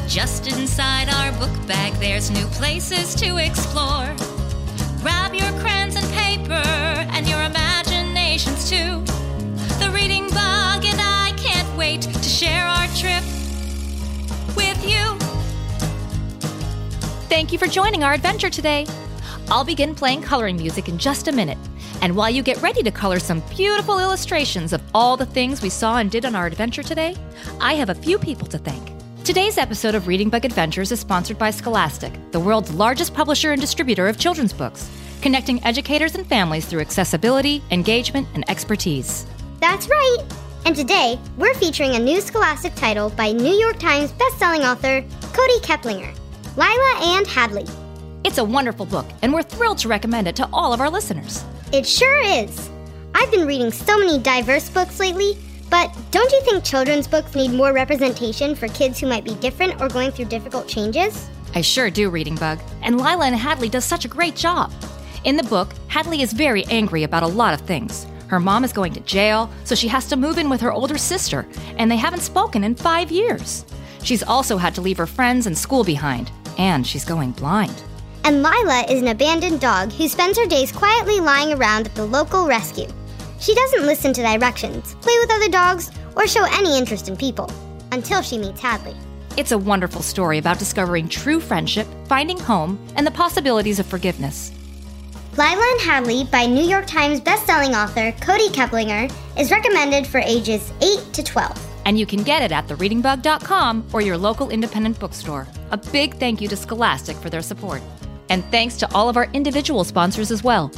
Just 0.07 0.47
inside 0.47 1.09
our 1.09 1.31
book 1.33 1.67
bag, 1.67 1.93
there's 1.95 2.31
new 2.31 2.45
places 2.47 3.13
to 3.15 3.37
explore. 3.37 4.15
Grab 5.05 5.35
your 5.35 5.51
crayons 5.59 5.95
and 5.95 6.11
paper 6.13 6.53
and 6.53 7.29
your 7.29 7.39
imaginations 7.43 8.67
too. 8.67 9.03
The 9.77 9.91
reading 9.93 10.23
bug 10.29 10.83
and 10.83 10.99
I 10.99 11.31
can't 11.37 11.77
wait 11.77 12.01
to 12.01 12.23
share 12.23 12.65
our 12.65 12.87
trip 12.87 13.23
with 14.55 14.83
you. 14.83 15.15
Thank 17.29 17.53
you 17.53 17.59
for 17.59 17.67
joining 17.67 18.03
our 18.03 18.13
adventure 18.13 18.49
today. 18.49 18.87
I'll 19.49 19.63
begin 19.63 19.93
playing 19.93 20.23
coloring 20.23 20.57
music 20.57 20.89
in 20.89 20.97
just 20.97 21.27
a 21.27 21.31
minute. 21.31 21.59
And 22.01 22.15
while 22.15 22.31
you 22.31 22.41
get 22.41 22.59
ready 22.63 22.81
to 22.81 22.89
color 22.89 23.19
some 23.19 23.43
beautiful 23.51 23.99
illustrations 23.99 24.73
of 24.73 24.81
all 24.95 25.17
the 25.17 25.27
things 25.27 25.61
we 25.61 25.69
saw 25.69 25.99
and 25.99 26.09
did 26.09 26.25
on 26.25 26.33
our 26.33 26.47
adventure 26.47 26.81
today, 26.81 27.15
I 27.61 27.75
have 27.75 27.89
a 27.89 27.95
few 27.95 28.17
people 28.17 28.47
to 28.47 28.57
thank. 28.57 28.95
Today's 29.25 29.57
episode 29.57 29.95
of 29.95 30.07
Reading 30.07 30.29
Bug 30.29 30.45
Adventures 30.45 30.91
is 30.91 30.99
sponsored 30.99 31.39
by 31.39 31.49
Scholastic, 31.49 32.13
the 32.31 32.39
world's 32.39 32.71
largest 32.71 33.15
publisher 33.15 33.53
and 33.53 33.59
distributor 33.59 34.07
of 34.07 34.19
children's 34.19 34.53
books, 34.53 34.87
connecting 35.25 35.59
educators 35.63 36.13
and 36.13 36.27
families 36.27 36.67
through 36.67 36.81
accessibility, 36.81 37.59
engagement, 37.71 38.27
and 38.35 38.47
expertise. 38.47 39.25
That's 39.59 39.87
right. 39.89 40.19
And 40.65 40.75
today, 40.75 41.19
we're 41.35 41.55
featuring 41.55 41.95
a 41.95 41.99
new 41.99 42.21
Scholastic 42.21 42.75
title 42.75 43.09
by 43.09 43.31
New 43.31 43.55
York 43.55 43.79
Times 43.79 44.11
bestselling 44.11 44.71
author 44.71 45.01
Kody 45.33 45.59
Keplinger, 45.61 46.15
Lila 46.55 47.17
and 47.17 47.25
Hadley. 47.25 47.65
It's 48.23 48.37
a 48.37 48.43
wonderful 48.43 48.85
book, 48.85 49.07
and 49.23 49.33
we're 49.33 49.41
thrilled 49.41 49.79
to 49.79 49.87
recommend 49.87 50.27
it 50.27 50.35
to 50.35 50.49
all 50.53 50.73
of 50.73 50.79
our 50.79 50.91
listeners. 50.91 51.43
It 51.73 51.87
sure 51.87 52.21
is. 52.21 52.69
I've 53.15 53.31
been 53.31 53.47
reading 53.47 53.71
so 53.71 53.97
many 53.97 54.19
diverse 54.19 54.69
books 54.69 54.99
lately, 54.99 55.39
but 55.71 55.91
don't 56.11 56.31
you 56.31 56.41
think 56.41 56.63
children's 56.63 57.07
books 57.07 57.33
need 57.33 57.51
more 57.51 57.73
representation 57.73 58.53
for 58.53 58.67
kids 58.67 58.99
who 58.99 59.07
might 59.07 59.25
be 59.25 59.33
different 59.33 59.81
or 59.81 59.89
going 59.89 60.11
through 60.11 60.25
difficult 60.25 60.67
changes? 60.67 61.27
I 61.55 61.61
sure 61.61 61.89
do, 61.89 62.11
Reading 62.11 62.35
Bug. 62.35 62.59
And 62.83 62.97
Lila 63.01 63.25
and 63.25 63.35
Hadley 63.35 63.69
does 63.69 63.85
such 63.85 64.05
a 64.05 64.07
great 64.07 64.35
job. 64.35 64.71
In 65.25 65.37
the 65.37 65.43
book, 65.43 65.73
Hadley 65.87 66.21
is 66.21 66.33
very 66.33 66.65
angry 66.65 67.01
about 67.01 67.23
a 67.23 67.27
lot 67.27 67.55
of 67.55 67.61
things. 67.61 68.05
Her 68.27 68.39
mom 68.39 68.63
is 68.63 68.71
going 68.71 68.93
to 68.93 68.99
jail, 68.99 69.49
so 69.63 69.73
she 69.73 69.87
has 69.87 70.05
to 70.09 70.15
move 70.15 70.37
in 70.37 70.51
with 70.51 70.61
her 70.61 70.71
older 70.71 70.99
sister, 70.99 71.47
and 71.77 71.89
they 71.89 71.95
haven't 71.97 72.21
spoken 72.21 72.63
in 72.63 72.75
five 72.75 73.09
years. 73.09 73.65
She's 74.03 74.21
also 74.21 74.57
had 74.57 74.75
to 74.75 74.81
leave 74.81 74.99
her 74.99 75.07
friends 75.07 75.47
and 75.47 75.57
school 75.57 75.83
behind, 75.83 76.31
and 76.59 76.85
she's 76.85 77.03
going 77.03 77.31
blind. 77.31 77.73
And 78.23 78.43
Lila 78.43 78.85
is 78.87 79.01
an 79.01 79.07
abandoned 79.07 79.61
dog 79.61 79.91
who 79.93 80.07
spends 80.07 80.37
her 80.37 80.45
days 80.45 80.71
quietly 80.71 81.19
lying 81.19 81.53
around 81.53 81.87
at 81.87 81.95
the 81.95 82.05
local 82.05 82.45
rescue. 82.45 82.87
She 83.39 83.55
doesn't 83.55 83.87
listen 83.87 84.13
to 84.13 84.21
directions, 84.21 84.93
play 85.01 85.17
with 85.19 85.31
other 85.31 85.49
dogs, 85.49 85.89
or 86.15 86.27
show 86.27 86.45
any 86.51 86.77
interest 86.77 87.09
in 87.09 87.17
people 87.17 87.51
until 87.91 88.21
she 88.21 88.37
meets 88.37 88.61
Hadley. 88.61 88.95
It's 89.37 89.51
a 89.51 89.57
wonderful 89.57 90.03
story 90.03 90.37
about 90.37 90.59
discovering 90.59 91.09
true 91.09 91.39
friendship, 91.39 91.87
finding 92.07 92.39
home, 92.39 92.77
and 92.95 93.07
the 93.07 93.11
possibilities 93.11 93.79
of 93.79 93.87
forgiveness. 93.87 94.51
Lila 95.37 95.67
and 95.73 95.81
Hadley 95.81 96.23
by 96.23 96.45
New 96.45 96.63
York 96.63 96.87
Times 96.87 97.19
bestselling 97.19 97.75
author 97.75 98.13
Kody 98.25 98.47
Keplinger 98.47 99.11
is 99.37 99.51
recommended 99.51 100.07
for 100.07 100.19
ages 100.19 100.71
8 100.81 101.11
to 101.11 101.23
12. 101.23 101.71
And 101.83 101.99
you 101.99 102.05
can 102.05 102.23
get 102.23 102.41
it 102.41 102.53
at 102.53 102.67
thereadingbug.com 102.67 103.89
or 103.91 103.99
your 103.99 104.17
local 104.17 104.49
independent 104.49 104.97
bookstore. 104.97 105.45
A 105.71 105.77
big 105.77 106.15
thank 106.15 106.39
you 106.39 106.47
to 106.47 106.55
Scholastic 106.55 107.17
for 107.17 107.29
their 107.29 107.41
support. 107.41 107.81
And 108.29 108.45
thanks 108.45 108.77
to 108.77 108.93
all 108.95 109.09
of 109.09 109.17
our 109.17 109.25
individual 109.33 109.83
sponsors 109.83 110.31
as 110.31 110.41
well. 110.41 110.71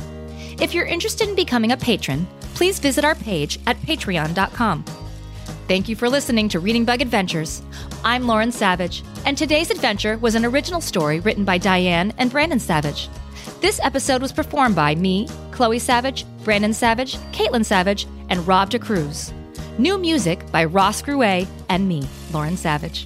If 0.60 0.74
you're 0.74 0.86
interested 0.86 1.30
in 1.30 1.36
becoming 1.36 1.72
a 1.72 1.78
patron, 1.78 2.28
please 2.56 2.80
visit 2.80 3.06
our 3.06 3.14
page 3.14 3.60
at 3.68 3.80
patreon.com. 3.82 4.84
Thank 5.68 5.88
you 5.88 5.96
for 5.96 6.10
listening 6.10 6.50
to 6.50 6.60
Reading 6.60 6.84
Bug 6.84 7.02
Adventures. 7.02 7.62
I'm 8.04 8.26
Lauren 8.26 8.52
Savage, 8.52 9.04
and 9.24 9.38
today's 9.38 9.70
adventure 9.70 10.18
was 10.18 10.34
an 10.34 10.46
original 10.46 10.82
story 10.82 11.20
written 11.20 11.46
by 11.46 11.60
Diane 11.60 12.12
and 12.18 12.32
Brandon 12.32 12.60
Savage. 12.60 13.08
This 13.60 13.80
episode 13.82 14.22
was 14.22 14.32
performed 14.32 14.76
by 14.76 14.94
me, 14.94 15.28
Chloe 15.52 15.80
Savage, 15.80 16.26
Brandon 16.44 16.74
Savage, 16.74 17.16
Caitlin 17.32 17.66
Savage, 17.66 18.06
and 18.30 18.48
Rob 18.48 18.70
DeCruz. 18.70 19.34
New 19.80 19.98
music 19.98 20.50
by 20.52 20.64
Ross 20.66 21.02
Gruet 21.02 21.48
and 21.68 21.88
me, 21.88 22.08
Lauren 22.32 22.56
Savage. 22.56 23.06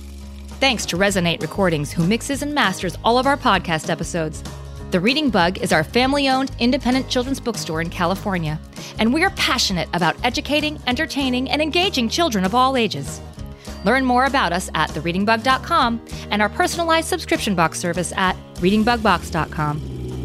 Thanks 0.60 0.86
to 0.88 0.98
Resonate 0.98 1.42
Recordings, 1.42 1.94
who 1.94 2.06
mixes 2.06 2.42
and 2.42 2.54
masters 2.54 2.98
all 3.04 3.18
of 3.18 3.28
our 3.28 3.38
podcast 3.38 3.90
episodes. 3.90 4.44
The 4.92 5.00
Reading 5.00 5.30
Bug 5.30 5.58
is 5.60 5.72
our 5.72 5.86
family 5.86 6.28
owned 6.28 6.52
independent 6.60 7.08
children's 7.08 7.40
bookstore 7.40 7.80
in 7.80 7.90
California, 7.90 8.60
and 9.00 9.14
we 9.14 9.24
are 9.24 9.30
passionate 9.32 9.88
about 9.94 10.18
educating, 10.26 10.78
entertaining, 10.86 11.50
and 11.50 11.62
engaging 11.62 12.10
children 12.10 12.44
of 12.44 12.54
all 12.54 12.76
ages. 12.76 13.22
Learn 13.86 14.04
more 14.04 14.26
about 14.26 14.52
us 14.52 14.70
at 14.76 14.90
thereadingbug.com 14.90 16.06
and 16.30 16.42
our 16.42 16.50
personalized 16.50 17.08
subscription 17.08 17.56
box 17.56 17.80
service 17.80 18.12
at 18.18 18.36
readingbugbox.com. 18.56 19.91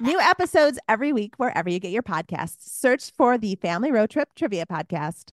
New 0.00 0.18
episodes 0.18 0.78
every 0.88 1.12
week 1.12 1.34
wherever 1.36 1.68
you 1.68 1.78
get 1.78 1.92
your 1.92 2.02
podcasts. 2.02 2.60
Search 2.60 3.12
for 3.16 3.36
the 3.36 3.54
Family 3.56 3.92
Road 3.92 4.10
Trip 4.10 4.28
Trivia 4.34 4.66
Podcast. 4.66 5.30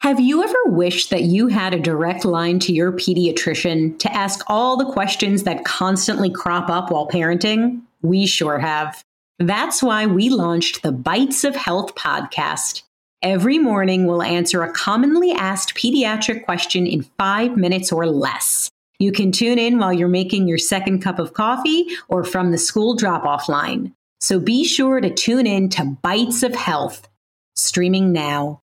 Have 0.00 0.18
you 0.18 0.42
ever 0.42 0.58
wished 0.66 1.10
that 1.10 1.22
you 1.22 1.46
had 1.46 1.72
a 1.72 1.78
direct 1.78 2.24
line 2.24 2.58
to 2.60 2.72
your 2.72 2.90
pediatrician 2.92 3.96
to 4.00 4.12
ask 4.12 4.44
all 4.48 4.76
the 4.76 4.92
questions 4.92 5.44
that 5.44 5.64
constantly 5.64 6.28
crop 6.28 6.68
up 6.68 6.90
while 6.90 7.08
parenting? 7.08 7.80
We 8.02 8.26
sure 8.26 8.58
have. 8.58 9.02
That's 9.38 9.82
why 9.82 10.06
we 10.06 10.28
launched 10.28 10.82
the 10.82 10.92
Bites 10.92 11.44
of 11.44 11.54
Health 11.54 11.94
podcast. 11.94 12.82
Every 13.22 13.58
morning, 13.58 14.06
we'll 14.06 14.22
answer 14.22 14.64
a 14.64 14.72
commonly 14.72 15.30
asked 15.30 15.76
pediatric 15.76 16.44
question 16.44 16.88
in 16.88 17.02
five 17.16 17.56
minutes 17.56 17.92
or 17.92 18.06
less. 18.06 18.68
You 19.02 19.10
can 19.10 19.32
tune 19.32 19.58
in 19.58 19.80
while 19.80 19.92
you're 19.92 20.06
making 20.06 20.46
your 20.46 20.58
second 20.58 21.02
cup 21.02 21.18
of 21.18 21.34
coffee 21.34 21.88
or 22.06 22.22
from 22.22 22.52
the 22.52 22.56
school 22.56 22.94
drop 22.94 23.24
off 23.24 23.48
line. 23.48 23.92
So 24.20 24.38
be 24.38 24.62
sure 24.62 25.00
to 25.00 25.12
tune 25.12 25.44
in 25.44 25.70
to 25.70 25.96
Bites 26.02 26.44
of 26.44 26.54
Health, 26.54 27.08
streaming 27.56 28.12
now. 28.12 28.62